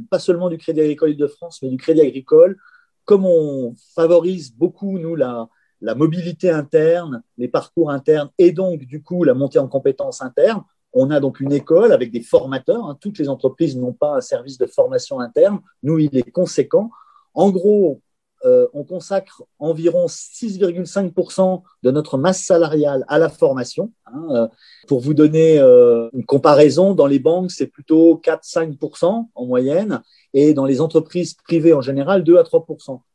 pas 0.08 0.18
seulement 0.18 0.48
du 0.48 0.56
Crédit 0.56 0.80
Agricole 0.80 1.10
Île-de-France, 1.10 1.58
mais 1.60 1.68
du 1.68 1.76
Crédit 1.76 2.00
Agricole. 2.00 2.56
Comme 3.04 3.26
on 3.26 3.74
favorise 3.94 4.54
beaucoup, 4.56 4.98
nous, 4.98 5.14
la, 5.14 5.46
la 5.80 5.94
mobilité 5.94 6.50
interne, 6.50 7.22
les 7.38 7.48
parcours 7.48 7.90
internes 7.90 8.30
et 8.38 8.52
donc 8.52 8.80
du 8.80 9.02
coup 9.02 9.24
la 9.24 9.34
montée 9.34 9.58
en 9.58 9.68
compétences 9.68 10.22
internes. 10.22 10.62
On 10.92 11.10
a 11.10 11.20
donc 11.20 11.40
une 11.40 11.52
école 11.52 11.92
avec 11.92 12.10
des 12.10 12.22
formateurs. 12.22 12.86
Hein. 12.86 12.96
Toutes 13.00 13.18
les 13.18 13.28
entreprises 13.28 13.76
n'ont 13.76 13.92
pas 13.92 14.16
un 14.16 14.20
service 14.20 14.56
de 14.56 14.66
formation 14.66 15.20
interne. 15.20 15.60
Nous, 15.82 15.98
il 15.98 16.16
est 16.16 16.30
conséquent. 16.30 16.90
En 17.34 17.50
gros, 17.50 18.00
euh, 18.44 18.66
on 18.74 18.84
consacre 18.84 19.42
environ 19.58 20.06
6,5% 20.06 21.62
de 21.82 21.90
notre 21.90 22.16
masse 22.16 22.42
salariale 22.42 23.04
à 23.08 23.18
la 23.18 23.28
formation. 23.28 23.92
Hein. 24.06 24.26
Euh, 24.30 24.48
pour 24.86 25.00
vous 25.00 25.14
donner 25.14 25.58
euh, 25.58 26.08
une 26.12 26.24
comparaison, 26.24 26.94
dans 26.94 27.06
les 27.06 27.18
banques, 27.18 27.50
c'est 27.50 27.66
plutôt 27.66 28.20
4-5% 28.24 29.28
en 29.34 29.46
moyenne 29.46 30.02
et 30.32 30.54
dans 30.54 30.64
les 30.64 30.80
entreprises 30.80 31.34
privées 31.34 31.72
en 31.72 31.80
général, 31.80 32.24
2 32.24 32.38
à 32.38 32.44
3 32.44 32.66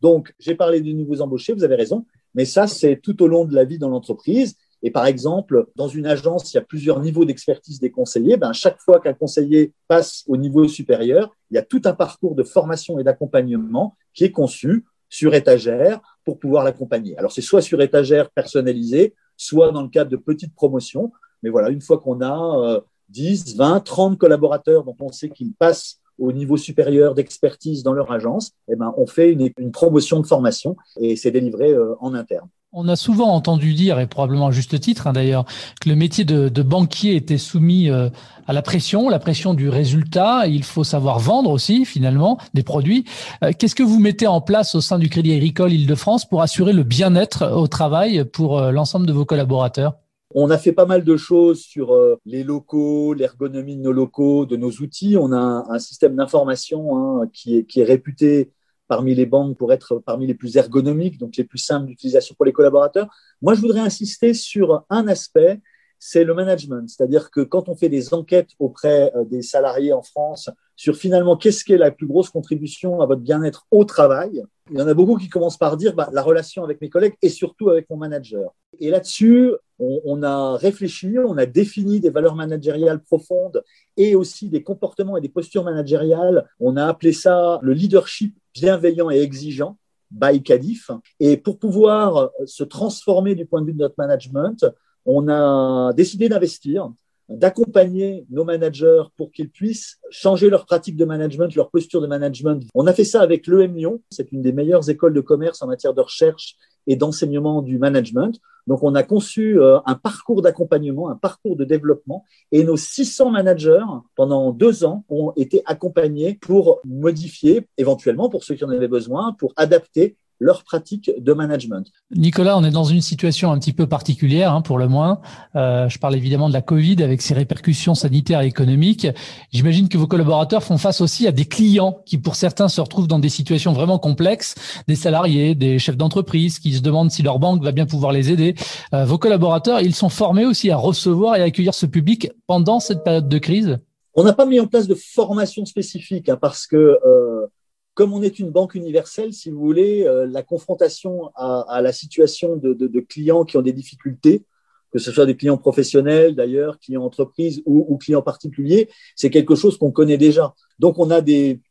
Donc, 0.01 0.33
j'ai 0.39 0.55
parlé 0.55 0.81
des 0.81 0.93
nouveaux 0.93 1.21
embauchés, 1.21 1.53
vous 1.53 1.63
avez 1.63 1.75
raison, 1.75 2.05
mais 2.33 2.45
ça, 2.45 2.67
c'est 2.67 2.97
tout 2.97 3.21
au 3.23 3.27
long 3.27 3.45
de 3.45 3.53
la 3.53 3.65
vie 3.65 3.77
dans 3.77 3.89
l'entreprise. 3.89 4.55
Et 4.83 4.91
par 4.91 5.05
exemple, 5.05 5.67
dans 5.75 5.87
une 5.87 6.07
agence, 6.07 6.51
il 6.51 6.57
y 6.57 6.59
a 6.59 6.63
plusieurs 6.63 6.99
niveaux 6.99 7.25
d'expertise 7.25 7.79
des 7.79 7.91
conseillers. 7.91 8.37
Ben, 8.37 8.51
chaque 8.51 8.79
fois 8.79 8.99
qu'un 8.99 9.13
conseiller 9.13 9.73
passe 9.87 10.23
au 10.27 10.37
niveau 10.37 10.67
supérieur, 10.67 11.35
il 11.51 11.55
y 11.55 11.57
a 11.57 11.61
tout 11.61 11.81
un 11.85 11.93
parcours 11.93 12.35
de 12.35 12.43
formation 12.43 12.97
et 12.97 13.03
d'accompagnement 13.03 13.95
qui 14.13 14.23
est 14.23 14.31
conçu 14.31 14.85
sur 15.07 15.35
étagère 15.35 15.99
pour 16.25 16.39
pouvoir 16.39 16.63
l'accompagner. 16.63 17.15
Alors, 17.17 17.31
c'est 17.31 17.41
soit 17.41 17.61
sur 17.61 17.81
étagère 17.81 18.31
personnalisée, 18.31 19.13
soit 19.37 19.71
dans 19.71 19.83
le 19.83 19.89
cadre 19.89 20.09
de 20.09 20.17
petites 20.17 20.55
promotions. 20.55 21.11
Mais 21.43 21.49
voilà, 21.49 21.69
une 21.69 21.81
fois 21.81 21.99
qu'on 21.99 22.21
a 22.21 22.81
10, 23.09 23.57
20, 23.57 23.81
30 23.81 24.17
collaborateurs 24.17 24.83
dont 24.83 24.95
on 24.99 25.11
sait 25.11 25.29
qu'ils 25.29 25.53
passent 25.53 26.00
au 26.21 26.31
niveau 26.31 26.55
supérieur 26.55 27.15
d'expertise 27.15 27.83
dans 27.83 27.93
leur 27.93 28.11
agence, 28.11 28.51
eh 28.69 28.75
ben, 28.75 28.93
on 28.95 29.07
fait 29.07 29.31
une, 29.31 29.71
promotion 29.71 30.19
de 30.19 30.27
formation 30.27 30.75
et 30.99 31.15
c'est 31.15 31.31
délivré 31.31 31.71
euh, 31.71 31.95
en 31.99 32.13
interne. 32.13 32.47
On 32.73 32.87
a 32.87 32.95
souvent 32.95 33.33
entendu 33.33 33.73
dire, 33.73 33.99
et 33.99 34.07
probablement 34.07 34.47
à 34.47 34.51
juste 34.51 34.79
titre 34.79 35.07
hein, 35.07 35.13
d'ailleurs, 35.13 35.43
que 35.81 35.89
le 35.89 35.95
métier 35.95 36.23
de, 36.23 36.61
banquier 36.61 37.15
était 37.15 37.37
soumis 37.37 37.89
euh, 37.89 38.09
à 38.47 38.53
la 38.53 38.61
pression, 38.61 39.09
la 39.09 39.19
pression 39.19 39.53
du 39.53 39.67
résultat. 39.67 40.47
Il 40.47 40.63
faut 40.63 40.85
savoir 40.85 41.19
vendre 41.19 41.49
aussi, 41.49 41.83
finalement, 41.83 42.37
des 42.53 42.63
produits. 42.63 43.03
Euh, 43.43 43.51
qu'est-ce 43.57 43.75
que 43.75 43.83
vous 43.83 43.99
mettez 43.99 44.27
en 44.27 44.39
place 44.39 44.75
au 44.75 44.79
sein 44.79 44.99
du 44.99 45.09
Crédit 45.09 45.33
Agricole 45.33 45.73
Île-de-France 45.73 46.29
pour 46.29 46.41
assurer 46.41 46.71
le 46.71 46.83
bien-être 46.83 47.51
au 47.51 47.67
travail 47.67 48.23
pour 48.23 48.61
l'ensemble 48.61 49.05
de 49.05 49.13
vos 49.13 49.25
collaborateurs? 49.25 49.95
On 50.35 50.49
a 50.49 50.57
fait 50.57 50.71
pas 50.71 50.85
mal 50.85 51.03
de 51.03 51.17
choses 51.17 51.61
sur 51.61 51.93
euh, 51.93 52.19
les 52.25 52.43
locaux, 52.43 53.13
l'ergonomie 53.13 53.75
de 53.75 53.81
nos 53.81 53.91
locaux, 53.91 54.45
de 54.45 54.55
nos 54.55 54.71
outils. 54.71 55.17
On 55.17 55.31
a 55.31 55.65
un, 55.69 55.79
système 55.79 56.15
d'information 56.15 56.97
hein, 56.97 57.29
qui, 57.33 57.57
est, 57.57 57.63
qui 57.65 57.81
est 57.81 57.85
réputé 57.85 58.51
parmi 58.87 59.15
les 59.15 59.25
banques 59.25 59.57
pour 59.57 59.71
être 59.71 59.99
parmi 60.05 60.27
les 60.27 60.33
plus 60.33 60.57
ergonomiques, 60.57 61.17
donc 61.17 61.37
les 61.37 61.45
plus 61.45 61.59
simples 61.59 61.87
d'utilisation 61.87 62.35
pour 62.35 62.45
les 62.45 62.51
collaborateurs. 62.51 63.07
Moi, 63.41 63.53
je 63.53 63.61
voudrais 63.61 63.79
insister 63.79 64.33
sur 64.33 64.83
un 64.89 65.07
aspect, 65.07 65.61
c'est 66.03 66.23
le 66.23 66.33
management. 66.33 66.89
C'est-à-dire 66.89 67.29
que 67.29 67.41
quand 67.41 67.69
on 67.69 67.75
fait 67.75 67.87
des 67.87 68.15
enquêtes 68.15 68.49
auprès 68.57 69.13
euh, 69.15 69.23
des 69.23 69.43
salariés 69.43 69.93
en 69.93 70.01
France 70.01 70.49
sur 70.75 70.95
finalement 70.95 71.37
qu'est-ce 71.37 71.63
qui 71.63 71.73
est 71.73 71.77
la 71.77 71.91
plus 71.91 72.07
grosse 72.07 72.31
contribution 72.31 73.01
à 73.01 73.05
votre 73.05 73.21
bien-être 73.21 73.67
au 73.69 73.85
travail, 73.85 74.43
il 74.71 74.79
y 74.79 74.81
en 74.81 74.87
a 74.87 74.95
beaucoup 74.95 75.17
qui 75.17 75.29
commencent 75.29 75.59
par 75.59 75.77
dire 75.77 75.93
bah, 75.93 76.09
la 76.11 76.23
relation 76.23 76.63
avec 76.63 76.81
mes 76.81 76.89
collègues 76.89 77.13
et 77.21 77.29
surtout 77.29 77.69
avec 77.69 77.87
mon 77.91 77.97
manager. 77.97 78.55
Et 78.79 78.89
là-dessus, 78.89 79.51
on, 79.77 80.23
a 80.23 80.57
réfléchi, 80.57 81.17
on 81.23 81.37
a 81.37 81.45
défini 81.45 81.99
des 81.99 82.09
valeurs 82.09 82.35
managériales 82.35 83.03
profondes 83.03 83.63
et 83.95 84.15
aussi 84.15 84.49
des 84.49 84.63
comportements 84.63 85.17
et 85.17 85.21
des 85.21 85.29
postures 85.29 85.63
managériales. 85.63 86.47
On 86.59 86.77
a 86.77 86.87
appelé 86.87 87.13
ça 87.13 87.59
le 87.61 87.73
leadership 87.73 88.35
bienveillant 88.55 89.11
et 89.11 89.19
exigeant 89.19 89.77
by 90.09 90.41
Cadif. 90.41 90.89
Et 91.19 91.37
pour 91.37 91.59
pouvoir 91.59 92.31
se 92.45 92.63
transformer 92.63 93.35
du 93.35 93.45
point 93.45 93.61
de 93.61 93.67
vue 93.67 93.73
de 93.73 93.79
notre 93.79 93.95
management, 93.99 94.65
on 95.05 95.27
a 95.29 95.93
décidé 95.93 96.29
d'investir 96.29 96.91
d'accompagner 97.37 98.25
nos 98.29 98.43
managers 98.43 99.03
pour 99.17 99.31
qu'ils 99.31 99.49
puissent 99.49 99.97
changer 100.09 100.49
leur 100.49 100.65
pratique 100.65 100.97
de 100.97 101.05
management, 101.05 101.53
leur 101.55 101.69
posture 101.69 102.01
de 102.01 102.07
management. 102.07 102.63
On 102.75 102.87
a 102.87 102.93
fait 102.93 103.03
ça 103.03 103.21
avec 103.21 103.47
l'EM 103.47 103.75
Lyon, 103.75 104.01
c'est 104.09 104.31
une 104.31 104.41
des 104.41 104.51
meilleures 104.51 104.89
écoles 104.89 105.13
de 105.13 105.21
commerce 105.21 105.61
en 105.61 105.67
matière 105.67 105.93
de 105.93 106.01
recherche 106.01 106.55
et 106.87 106.95
d'enseignement 106.95 107.61
du 107.61 107.77
management. 107.77 108.39
Donc, 108.67 108.83
on 108.83 108.93
a 108.95 109.03
conçu 109.03 109.59
euh, 109.59 109.79
un 109.85 109.95
parcours 109.95 110.41
d'accompagnement, 110.41 111.09
un 111.09 111.15
parcours 111.15 111.55
de 111.55 111.65
développement, 111.65 112.25
et 112.51 112.63
nos 112.63 112.77
600 112.77 113.31
managers, 113.31 113.85
pendant 114.15 114.51
deux 114.51 114.83
ans, 114.83 115.03
ont 115.09 115.33
été 115.35 115.63
accompagnés 115.65 116.37
pour 116.39 116.79
modifier, 116.85 117.67
éventuellement, 117.77 118.29
pour 118.29 118.43
ceux 118.43 118.55
qui 118.55 118.63
en 118.63 118.69
avaient 118.69 118.87
besoin, 118.87 119.33
pour 119.33 119.53
adapter 119.55 120.17
leur 120.41 120.63
pratique 120.63 121.11
de 121.17 121.33
management. 121.33 121.85
Nicolas, 122.15 122.57
on 122.57 122.63
est 122.63 122.71
dans 122.71 122.83
une 122.83 123.01
situation 123.01 123.51
un 123.51 123.59
petit 123.59 123.73
peu 123.73 123.85
particulière, 123.85 124.53
hein, 124.53 124.61
pour 124.61 124.79
le 124.79 124.87
moins. 124.87 125.21
Euh, 125.55 125.87
je 125.87 125.99
parle 125.99 126.15
évidemment 126.15 126.49
de 126.49 126.53
la 126.53 126.63
Covid 126.63 127.01
avec 127.03 127.21
ses 127.21 127.35
répercussions 127.35 127.93
sanitaires 127.93 128.41
et 128.41 128.47
économiques. 128.47 129.07
J'imagine 129.51 129.87
que 129.87 129.99
vos 129.99 130.07
collaborateurs 130.07 130.63
font 130.63 130.79
face 130.79 130.99
aussi 130.99 131.27
à 131.27 131.31
des 131.31 131.45
clients 131.45 131.99
qui, 132.07 132.17
pour 132.17 132.35
certains, 132.35 132.69
se 132.69 132.81
retrouvent 132.81 133.07
dans 133.07 133.19
des 133.19 133.29
situations 133.29 133.71
vraiment 133.71 133.99
complexes, 133.99 134.55
des 134.87 134.95
salariés, 134.95 135.53
des 135.53 135.77
chefs 135.77 135.97
d'entreprise 135.97 136.57
qui 136.57 136.73
se 136.73 136.81
demandent 136.81 137.11
si 137.11 137.21
leur 137.21 137.37
banque 137.37 137.63
va 137.63 137.71
bien 137.71 137.85
pouvoir 137.85 138.11
les 138.11 138.31
aider. 138.31 138.55
Euh, 138.95 139.05
vos 139.05 139.19
collaborateurs, 139.19 139.79
ils 139.81 139.93
sont 139.93 140.09
formés 140.09 140.47
aussi 140.47 140.71
à 140.71 140.77
recevoir 140.77 141.35
et 141.35 141.41
à 141.41 141.45
accueillir 141.45 141.75
ce 141.75 141.85
public 141.85 142.31
pendant 142.47 142.79
cette 142.79 143.03
période 143.03 143.29
de 143.29 143.37
crise? 143.37 143.77
On 144.15 144.23
n'a 144.23 144.33
pas 144.33 144.45
mis 144.45 144.59
en 144.59 144.67
place 144.67 144.87
de 144.87 144.95
formation 144.95 145.65
spécifique 145.65 146.29
hein, 146.29 146.37
parce 146.41 146.67
que 146.67 146.75
euh, 146.75 147.47
comme 147.93 148.13
on 148.13 148.21
est 148.21 148.39
une 148.39 148.51
banque 148.51 148.75
universelle, 148.75 149.33
si 149.33 149.49
vous 149.49 149.59
voulez, 149.59 150.05
euh, 150.05 150.25
la 150.25 150.43
confrontation 150.43 151.29
à, 151.35 151.81
la 151.81 151.91
situation 151.91 152.55
de, 152.55 152.99
clients 153.01 153.43
qui 153.43 153.57
ont 153.57 153.61
des 153.61 153.73
difficultés, 153.73 154.45
que 154.91 154.99
ce 154.99 155.11
soit 155.11 155.25
des 155.25 155.35
clients 155.35 155.57
professionnels 155.57 156.35
d'ailleurs, 156.35 156.79
clients 156.79 157.03
entreprises 157.03 157.61
ou, 157.65 157.97
clients 157.97 158.21
particuliers, 158.21 158.89
c'est 159.15 159.29
quelque 159.29 159.55
chose 159.55 159.77
qu'on 159.77 159.91
connaît 159.91 160.17
déjà. 160.17 160.53
Donc 160.79 160.99
on 160.99 161.09
a 161.09 161.21
des, 161.21 161.61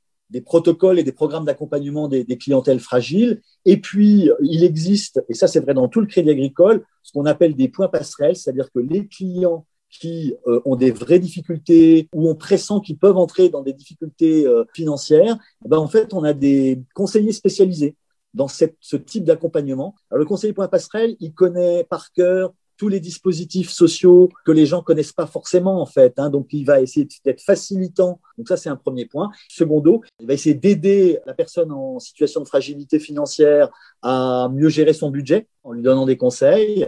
protocoles 0.44 0.98
et 0.98 1.02
des 1.02 1.12
programmes 1.12 1.44
d'accompagnement 1.44 2.06
des, 2.06 2.24
des, 2.24 2.38
clientèles 2.38 2.80
fragiles. 2.80 3.40
Et 3.64 3.78
puis, 3.78 4.30
il 4.42 4.62
existe, 4.62 5.22
et 5.28 5.34
ça 5.34 5.48
c'est 5.48 5.60
vrai 5.60 5.74
dans 5.74 5.88
tout 5.88 6.00
le 6.00 6.06
crédit 6.06 6.30
agricole, 6.30 6.84
ce 7.02 7.12
qu'on 7.12 7.26
appelle 7.26 7.54
des 7.54 7.68
points 7.68 7.88
passerelles, 7.88 8.36
c'est-à-dire 8.36 8.70
que 8.70 8.78
les 8.78 9.06
clients 9.06 9.66
qui 9.90 10.34
euh, 10.46 10.60
ont 10.64 10.76
des 10.76 10.90
vraies 10.90 11.18
difficultés 11.18 12.08
ou 12.14 12.28
on 12.28 12.34
pressent 12.34 12.80
qu'ils 12.84 12.98
peuvent 12.98 13.16
entrer 13.16 13.48
dans 13.48 13.62
des 13.62 13.72
difficultés 13.72 14.46
euh, 14.46 14.64
financières, 14.74 15.36
eh 15.64 15.68
ben 15.68 15.78
en 15.78 15.88
fait, 15.88 16.14
on 16.14 16.24
a 16.24 16.32
des 16.32 16.80
conseillers 16.94 17.32
spécialisés 17.32 17.96
dans 18.32 18.46
ce 18.48 18.96
type 18.96 19.24
d'accompagnement. 19.24 19.96
Le 20.12 20.24
conseiller 20.24 20.52
point 20.52 20.68
passerelle, 20.68 21.16
il 21.18 21.32
connaît 21.32 21.82
par 21.82 22.12
cœur 22.12 22.52
tous 22.80 22.88
les 22.88 22.98
dispositifs 22.98 23.68
sociaux 23.68 24.30
que 24.46 24.52
les 24.52 24.64
gens 24.64 24.80
connaissent 24.80 25.12
pas 25.12 25.26
forcément 25.26 25.82
en 25.82 25.86
fait. 25.86 26.18
Hein, 26.18 26.30
donc 26.30 26.46
il 26.52 26.64
va 26.64 26.80
essayer 26.80 27.06
d'être 27.26 27.42
facilitant. 27.42 28.22
Donc 28.38 28.48
ça 28.48 28.56
c'est 28.56 28.70
un 28.70 28.76
premier 28.76 29.04
point. 29.04 29.30
Secondo, 29.50 30.02
il 30.18 30.26
va 30.26 30.32
essayer 30.32 30.54
d'aider 30.54 31.18
la 31.26 31.34
personne 31.34 31.72
en 31.72 31.98
situation 31.98 32.40
de 32.40 32.48
fragilité 32.48 32.98
financière 32.98 33.68
à 34.00 34.48
mieux 34.50 34.70
gérer 34.70 34.94
son 34.94 35.10
budget 35.10 35.46
en 35.62 35.72
lui 35.72 35.82
donnant 35.82 36.06
des 36.06 36.16
conseils. 36.16 36.86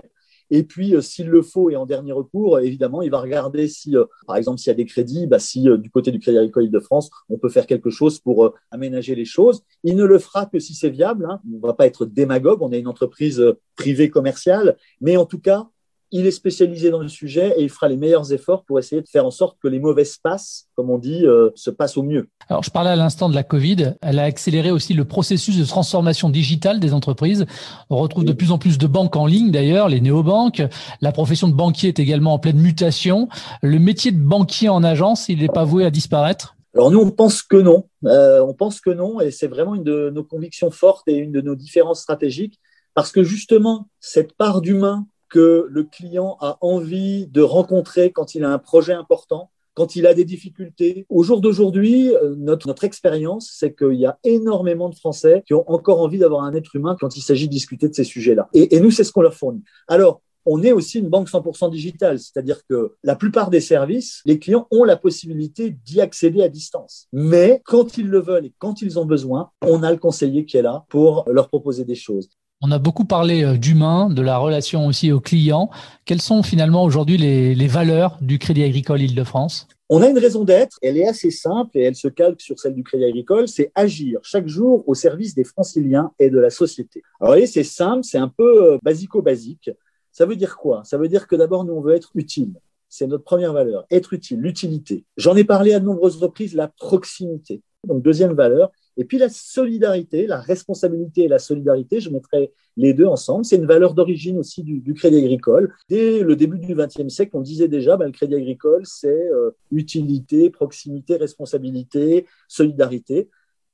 Et 0.55 0.65
puis, 0.65 0.95
euh, 0.95 1.01
s'il 1.01 1.29
le 1.29 1.41
faut 1.41 1.71
et 1.71 1.77
en 1.77 1.87
dernier 1.87 2.13
recours, 2.13 2.61
évidemment, 2.61 3.01
il 3.01 3.11
va 3.11 3.21
regarder 3.21 3.69
si, 3.69 3.97
euh, 3.97 4.05
par 4.27 4.37
exemple, 4.37 4.59
s'il 4.59 4.69
y 4.69 4.71
a 4.71 4.75
des 4.75 4.85
crédits, 4.85 5.27
bah, 5.27 5.39
si 5.39 5.67
euh, 5.67 5.79
du 5.79 5.89
côté 5.89 6.13
du 6.13 6.21
Crédit 6.21 6.37
Agricole 6.37 6.71
de 6.71 6.79
France, 6.79 7.11
on 7.31 7.39
peut 7.39 7.49
faire 7.49 7.67
quelque 7.67 7.89
chose 7.89 8.19
pour 8.19 8.53
aménager 8.71 9.15
les 9.15 9.25
choses. 9.25 9.63
Il 9.83 9.97
ne 9.97 10.05
le 10.05 10.19
fera 10.19 10.45
que 10.45 10.59
si 10.59 10.75
c'est 10.75 10.91
viable. 10.91 11.27
Hein. 11.29 11.41
On 11.51 11.57
ne 11.57 11.63
va 11.63 11.73
pas 11.73 11.87
être 11.87 12.05
démagogue. 12.05 12.61
On 12.61 12.71
est 12.71 12.81
une 12.81 12.87
entreprise 12.87 13.43
privée 13.77 14.11
commerciale, 14.11 14.77
mais 15.01 15.17
en 15.17 15.25
tout 15.25 15.41
cas, 15.41 15.71
il 16.13 16.27
est 16.27 16.31
spécialisé 16.31 16.91
dans 16.91 17.01
le 17.01 17.09
sujet 17.09 17.55
et 17.57 17.63
il 17.63 17.71
fera 17.71 17.89
les 17.89 17.97
meilleurs 17.97 18.33
efforts 18.33 18.65
pour 18.65 18.79
essayer 18.79 19.01
de 19.01 19.09
faire 19.09 19.27
en 19.27 19.31
sorte 19.31 19.57
que 19.63 19.67
les 19.67 19.81
mauvaises 19.81 20.19
passes, 20.23 20.69
comme 20.77 20.91
on 20.91 20.99
dit, 20.99 21.27
euh, 21.27 21.51
se 21.55 21.71
passent 21.71 21.97
au 21.97 22.03
mieux. 22.03 22.29
Alors, 22.49 22.63
je 22.63 22.71
parlais 22.71 22.91
à 22.91 22.97
l'instant 22.97 23.31
de 23.31 23.35
la 23.35 23.43
Covid. 23.43 23.95
Elle 24.03 24.19
a 24.19 24.25
accéléré 24.25 24.71
aussi 24.71 24.93
le 24.93 25.07
processus 25.07 25.59
de 25.59 25.65
transformation 25.65 26.29
digitale 26.29 26.81
des 26.81 26.93
entreprises. 26.93 27.47
On 27.89 27.97
retrouve 27.97 28.25
de 28.25 28.33
plus 28.33 28.53
en 28.53 28.59
plus 28.59 28.77
de 28.77 28.87
banques 28.87 29.17
en 29.17 29.27
ligne, 29.27 29.51
d'ailleurs, 29.51 29.89
les 29.89 30.01
néobanques. 30.01 30.63
La 31.01 31.13
profession 31.13 31.49
de 31.49 31.55
banquier 31.55 31.89
est 31.89 31.99
également 31.99 32.35
en 32.35 32.39
pleine 32.39 32.59
mutation. 32.59 33.29
Le 33.63 33.79
métier 33.79 34.13
de 34.13 34.21
banquier 34.21 34.69
en 34.69 34.85
agence, 34.85 35.29
il 35.31 35.39
n'est 35.39 35.49
pas 35.49 35.65
voué 35.65 35.85
à 35.85 35.91
disparaître? 35.91 36.57
Alors 36.75 36.91
nous, 36.91 37.01
on 37.01 37.11
pense 37.11 37.43
que 37.43 37.57
non. 37.57 37.89
Euh, 38.05 38.41
on 38.41 38.55
pense 38.55 38.81
que 38.81 38.91
non, 38.91 39.21
et 39.21 39.31
c'est 39.31 39.47
vraiment 39.47 39.75
une 39.75 39.85
de 39.85 40.11
nos 40.11 40.25
convictions 40.25 40.71
fortes 40.71 41.07
et 41.07 41.17
une 41.17 41.33
de 41.33 41.41
nos 41.41 41.55
différences 41.55 42.01
stratégiques, 42.01 42.59
parce 42.95 43.13
que 43.13 43.23
justement, 43.23 43.89
cette 44.01 44.35
part 44.35 44.61
d'humain 44.61 45.07
que 45.33 45.67
le 45.71 45.83
client 45.83 46.37
a 46.41 46.59
envie 46.61 47.27
de 47.27 47.41
rencontrer 47.41 48.13
quand 48.13 48.35
il 48.35 48.45
a 48.45 48.51
un 48.51 48.59
projet 48.59 48.93
important, 48.93 49.51
quand 49.73 49.97
il 49.97 50.07
a 50.07 50.13
des 50.13 50.27
difficultés. 50.27 51.07
Au 51.09 51.23
jour 51.23 51.41
d'aujourd'hui, 51.41 52.15
euh, 52.15 52.35
notre, 52.37 52.85
expérience, 52.85 53.51
c'est 53.59 53.75
qu'il 53.75 53.95
y 53.95 54.05
a 54.05 54.19
énormément 54.25 54.91
de 54.91 54.95
Français 54.95 55.43
qui 55.47 55.55
ont 55.55 55.65
encore 55.71 56.03
envie 56.03 56.19
d'avoir 56.19 56.45
un 56.45 56.53
être 56.53 56.77
humain 56.77 56.99
quand 57.01 57.17
il 57.17 57.23
s'agit 57.23 57.47
de 57.47 57.53
discuter 57.53 57.89
de 57.89 57.95
ces 57.95 58.05
sujets-là. 58.05 58.51
Et, 58.53 58.77
et 58.77 58.81
nous, 58.81 58.91
c'est 58.91 59.05
ce 59.05 59.13
qu'on 59.13 59.23
leur 59.23 59.33
fournit. 59.33 59.63
Alors, 59.89 60.21
on 60.45 60.63
est 60.63 60.73
aussi 60.73 60.99
une 60.99 61.09
banque 61.09 61.31
100% 61.31 61.71
digitale, 61.71 62.19
c'est-à-dire 62.19 62.67
que 62.69 62.95
la 63.03 63.17
plupart 63.17 63.49
des 63.49 63.61
services, 63.61 64.21
les 64.27 64.39
clients 64.39 64.67
ont 64.71 64.85
la 64.85 64.97
possibilité 64.97 65.71
d'y 65.71 66.01
accéder 66.01 66.43
à 66.43 66.49
distance. 66.49 67.07
Mais 67.13 67.63
quand 67.65 67.97
ils 67.97 68.09
le 68.09 68.21
veulent 68.21 68.47
et 68.47 68.55
quand 68.59 68.83
ils 68.83 68.99
ont 68.99 69.07
besoin, 69.07 69.51
on 69.63 69.83
a 69.83 69.91
le 69.91 69.99
conseiller 69.99 70.45
qui 70.45 70.57
est 70.57 70.63
là 70.63 70.85
pour 70.91 71.25
leur 71.31 71.49
proposer 71.49 71.85
des 71.85 71.95
choses. 71.95 72.29
On 72.65 72.71
a 72.71 72.79
beaucoup 72.79 73.05
parlé 73.05 73.43
euh, 73.43 73.57
d'humain, 73.57 74.09
de 74.09 74.23
la 74.23 74.39
relation 74.39 74.87
aussi 74.87 75.11
aux 75.11 75.19
clients. 75.19 75.69
Quelles 76.05 76.23
sont 76.23 76.45
finalement 76.45 76.85
aujourd'hui 76.85 77.19
les, 77.19 77.67
valeurs 77.67 78.19
du 78.21 78.39
Crédit 78.39 78.63
Agricole 78.63 79.03
Île-de-France? 79.03 79.67
On 79.89 80.01
a 80.01 80.09
une 80.09 80.19
raison 80.19 80.45
d'être, 80.45 80.79
elle 80.81 80.97
est 80.97 81.09
assez 81.09 81.33
simple 81.33 81.77
et 81.77 81.83
elle 81.83 81.97
se 81.97 82.07
calque 82.07 82.41
sur 82.41 82.61
celle 82.61 82.75
du 82.75 82.85
Crédit 82.85 83.05
Agricole, 83.05 83.49
c'est 83.49 83.73
agir 83.75 84.21
chaque 84.23 84.47
jour 84.47 84.85
au 84.89 84.95
service 84.95 85.35
des 85.35 85.43
franciliens 85.43 86.13
et 86.21 86.31
de 86.31 86.39
la 86.39 86.51
société. 86.51 87.03
Alors, 87.21 87.33
vous 87.33 87.39
voyez, 87.39 87.49
c'est 87.49 87.65
simple, 87.65 88.05
c'est 88.05 88.19
un 88.19 88.29
peu 88.29 88.75
euh, 88.75 88.79
basico-basique. 88.83 89.71
Ça 90.13 90.25
veut 90.25 90.37
dire 90.37 90.57
quoi? 90.57 90.83
Ça 90.85 90.99
veut 90.99 91.09
dire 91.09 91.27
que 91.27 91.35
d'abord, 91.35 91.65
nous, 91.65 91.75
on 91.75 91.81
veut 91.81 91.97
être 91.97 92.13
utile. 92.15 92.53
C'est 92.89 93.09
notre 93.09 93.25
première 93.25 93.53
valeur, 93.53 93.87
être 93.91 94.13
utile, 94.13 94.39
l'utilité. 94.39 95.05
J'en 95.17 95.35
ai 95.35 95.43
parlé 95.43 95.75
à 95.75 95.81
de 95.81 95.85
nombreuses 95.85 96.17
reprises, 96.17 96.55
la 96.55 96.69
proximité. 96.69 97.61
Donc, 97.89 98.03
deuxième 98.03 98.35
valeur, 98.35 98.71
et 98.97 99.05
puis 99.05 99.19
la 99.19 99.29
solidarité, 99.29 100.27
la 100.27 100.41
responsabilité 100.41 101.25
et 101.25 101.29
la 101.29 101.39
solidarité, 101.39 102.01
je 102.01 102.11
mettrai 102.11 102.53
les 102.77 102.95
deux 102.95 103.07
ensemble. 103.07 103.45
C'est 103.45 103.57
une 103.57 103.67
valeur 103.67 103.95
d'origine 103.95 104.39
aussi 104.39 104.63
du, 104.63 104.95
Crédit 104.95 105.19
Agricole. 105.19 105.73
Dès 105.89 106.21
le 106.21 106.37
début 106.37 106.59
du 106.59 106.75
XXe 106.75 107.09
siècle, 107.09 107.33
on 107.35 107.41
disait 107.41 107.69
déjà, 107.69 107.97
ben, 107.97 108.07
le 108.07 108.13
Crédit 108.13 108.35
Agricole, 108.35 108.83
c'est 108.85 109.09
euh, 109.09 109.51
utilité, 109.71 110.51
proximité, 110.51 111.17
responsabilité, 111.17 112.27
solidarité. 112.49 113.29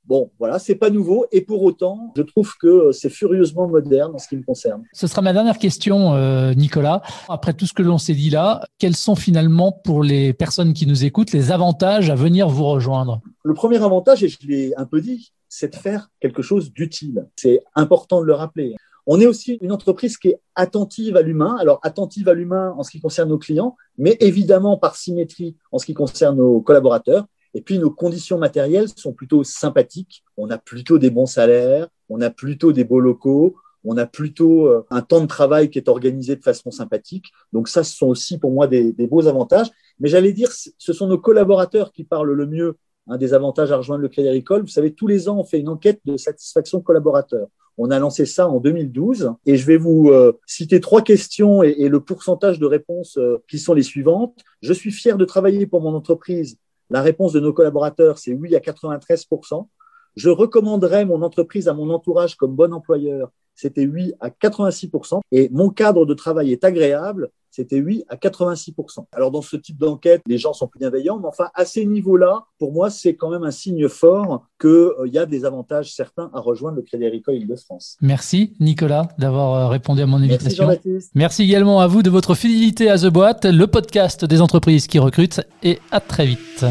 Bon, 0.09 0.31
voilà, 0.39 0.59
c'est 0.59 0.75
pas 0.75 0.89
nouveau 0.89 1.27
et 1.33 1.43
pour 1.43 1.63
autant, 1.63 2.15
je 2.17 2.23
trouve 2.23 2.57
que 2.59 2.93
c'est 2.93 3.11
furieusement 3.11 3.69
moderne 3.69 4.15
en 4.15 4.19
ce 4.19 4.27
qui 4.27 4.39
me 4.39 4.43
concerne. 4.43 4.83
Ce 4.95 5.07
sera 5.07 5.21
ma 5.21 5.35
dernière 5.35 5.59
question, 5.59 6.15
euh, 6.15 6.55
Nicolas. 6.55 7.03
Après 7.29 7.53
tout 7.53 7.67
ce 7.67 7.75
que 7.75 7.83
l'on 7.83 7.99
s'est 7.99 8.15
dit 8.15 8.31
là, 8.31 8.63
quels 8.79 8.97
sont 8.97 9.17
finalement 9.17 9.71
pour 9.71 10.03
les 10.03 10.33
personnes 10.33 10.73
qui 10.73 10.87
nous 10.87 11.05
écoutent 11.05 11.33
les 11.33 11.53
avantages 11.53 12.09
à 12.09 12.15
venir 12.15 12.49
vous 12.49 12.65
rejoindre? 12.65 13.21
Le 13.45 13.53
premier 13.53 13.83
avantage, 13.83 14.25
et 14.25 14.29
je 14.29 14.39
l'ai 14.45 14.75
un 14.79 14.87
peu 14.87 15.03
dit, 15.03 15.31
c'est 15.51 15.75
de 15.75 15.77
faire 15.77 16.09
quelque 16.21 16.41
chose 16.41 16.73
d'utile. 16.73 17.27
C'est 17.37 17.61
important 17.75 18.23
de 18.23 18.27
le 18.27 18.33
rappeler. 18.33 18.77
On 19.07 19.21
est 19.21 19.27
aussi 19.27 19.59
une 19.61 19.73
entreprise 19.73 20.17
qui 20.17 20.29
est 20.29 20.41
attentive 20.55 21.19
à 21.19 21.23
l'humain. 21.23 21.59
Alors, 21.61 21.81
attentive 21.83 22.31
à 22.31 22.35
l'humain 22.35 22.75
en 22.79 22.83
ce 22.83 22.91
qui 22.91 23.01
concerne 23.01 23.29
nos 23.29 23.39
clients, 23.39 23.77
mais 23.99 24.17
évidemment 24.21 24.79
par 24.79 24.97
symétrie 24.97 25.55
en 25.71 25.79
ce 25.79 25.85
qui 25.85 25.93
concerne 25.93 26.39
nos 26.39 26.63
collaborateurs. 26.63 27.27
Et 27.59 27.61
puis, 27.61 27.81
nos 27.81 27.91
conditions 27.91 28.39
matérielles 28.39 28.87
sont 28.95 29.13
plutôt 29.13 29.43
sympathiques. 29.43 30.23
On 30.37 30.49
a 30.49 30.59
plutôt 30.59 30.97
des 30.97 31.11
bons 31.11 31.27
salaires, 31.27 31.89
on 32.09 32.21
a 32.21 32.31
plutôt 32.31 32.71
des 32.71 32.85
beaux 32.85 33.01
locaux, 33.01 33.57
on 33.83 33.97
a 33.97 34.07
plutôt 34.07 34.69
euh, 34.69 34.87
un 34.91 35.03
temps 35.03 35.21
de 35.21 35.27
travail 35.27 35.69
qui 35.69 35.81
est 35.81 35.89
organisé 35.89 36.37
de 36.37 36.45
façon 36.45 36.71
sympathique. 36.71 37.33
Donc 37.53 37.67
ça, 37.67 37.83
ce 37.83 37.97
sont 37.97 38.07
aussi 38.07 38.39
pour 38.39 38.53
moi 38.53 38.69
des, 38.69 38.93
beaux 39.09 39.27
avantages. 39.27 39.67
Mais 39.99 40.09
j'allais 40.09 40.33
dire, 40.33 40.53
ce 40.53 40.93
sont 40.93 41.09
nos 41.09 41.19
collaborateurs 41.19 41.91
qui 41.91 42.05
parlent 42.05 42.31
le 42.31 42.47
mieux 42.47 42.77
hein, 43.09 43.17
des 43.17 43.35
avantages 43.35 43.73
à 43.73 43.77
rejoindre 43.77 44.03
le 44.03 44.09
Crédit 44.09 44.29
Agricole. 44.29 44.61
Vous 44.61 44.69
savez, 44.69 44.95
tous 44.95 45.09
les 45.09 45.29
ans, 45.29 45.41
on 45.41 45.45
fait 45.45 45.59
une 45.59 45.69
enquête 45.69 45.99
de 46.05 46.17
satisfaction 46.17 46.81
collaborateur. 46.81 47.49
On 47.77 47.91
a 47.91 47.99
lancé 47.99 48.25
ça 48.25 48.49
en 48.49 48.61
2012 48.61 49.33
et 49.47 49.57
je 49.57 49.67
vais 49.67 49.79
vous 49.79 50.11
euh, 50.11 50.39
citer 50.47 50.81
trois 50.81 51.03
questions 51.03 51.65
et, 51.65 51.89
le 51.89 51.99
pourcentage 51.99 52.61
de 52.61 52.67
réponses 52.67 53.19
euh, 53.19 53.43
qui 53.51 53.59
sont 53.59 53.75
les 53.75 53.83
suivantes. 53.83 54.45
Je 54.63 54.73
suis 54.73 54.93
fier 54.93 55.17
de 55.17 55.25
travailler 55.25 55.67
pour 55.67 55.81
mon 55.81 55.95
entreprise 55.95 56.57
la 56.91 57.03
réponse 57.03 57.33
de 57.33 57.41
nos 57.41 57.53
collaborateurs, 57.53 58.19
c'est 58.19 58.33
oui 58.33 58.55
à 58.55 58.61
93%. 58.61 59.69
Je 60.17 60.31
recommanderais 60.31 61.05
mon 61.05 61.23
entreprise 61.23 61.69
à 61.69 61.75
mon 61.75 61.91
entourage 61.91 62.37
comme 62.37 62.55
bon 62.55 62.73
employeur. 62.73 63.31
C'était 63.55 63.87
oui 63.87 64.15
à 64.21 64.31
86%. 64.31 65.21
Et 65.33 65.49
mon 65.51 65.71
cadre 65.71 66.07
de 66.07 66.15
travail 66.15 66.53
est 66.53 66.65
agréable 66.65 67.31
c'était 67.59 67.81
oui 67.81 68.05
à 68.09 68.15
86%. 68.15 69.07
Alors 69.11 69.33
dans 69.33 69.43
ce 69.43 69.57
type 69.57 69.79
d'enquête, 69.79 70.23
les 70.29 70.39
gens 70.39 70.53
sont 70.53 70.69
plus 70.69 70.79
bienveillants, 70.79 71.19
mais 71.19 71.27
enfin 71.27 71.49
à 71.55 71.65
ces 71.65 71.85
niveaux-là, 71.85 72.45
pour 72.61 72.73
moi, 72.73 72.89
c'est 72.89 73.17
quand 73.17 73.31
même 73.31 73.43
un 73.43 73.51
signe 73.51 73.89
fort 73.89 74.47
qu'il 74.61 74.71
euh, 74.71 75.09
y 75.13 75.19
a 75.19 75.27
des 75.27 75.45
avantages 75.45 75.93
certains 75.93 76.31
à 76.35 76.41
rejoindre 76.41 76.77
le 76.77 76.83
Crédit 76.83 77.07
Agricole 77.07 77.35
Île-de-France. 77.35 77.97
Merci 78.01 78.55
Nicolas 78.61 79.09
d'avoir 79.19 79.55
euh, 79.55 79.69
répondu 79.69 80.03
à 80.03 80.07
mon 80.07 80.19
invitation. 80.19 80.69
Merci, 80.69 81.11
Merci 81.17 81.43
également 81.43 81.81
à 81.81 81.89
vous 81.89 82.05
de 82.05 82.11
votre 82.11 82.37
fidélité 82.37 82.91
à 82.91 82.97
The 82.97 83.07
Boîte, 83.07 83.45
le 83.45 83.67
podcast 83.67 84.25
des 84.25 84.41
entreprises 84.41 84.87
qui 84.87 85.01
recrutent, 85.01 85.41
et 85.65 85.81
à 85.91 85.99
très 85.99 86.27
vite. 86.27 86.65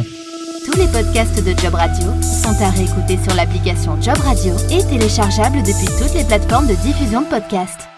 Tous 0.66 0.80
les 0.80 0.88
podcasts 0.88 1.44
de 1.44 1.58
Job 1.60 1.74
Radio 1.74 2.08
sont 2.22 2.64
à 2.64 2.70
réécouter 2.70 3.18
sur 3.24 3.36
l'application 3.36 4.00
Job 4.02 4.18
Radio 4.20 4.54
et 4.72 4.84
téléchargeables 4.84 5.64
depuis 5.64 5.88
toutes 6.00 6.14
les 6.14 6.24
plateformes 6.24 6.68
de 6.68 6.76
diffusion 6.76 7.24
de 7.24 7.28
podcasts. 7.28 7.90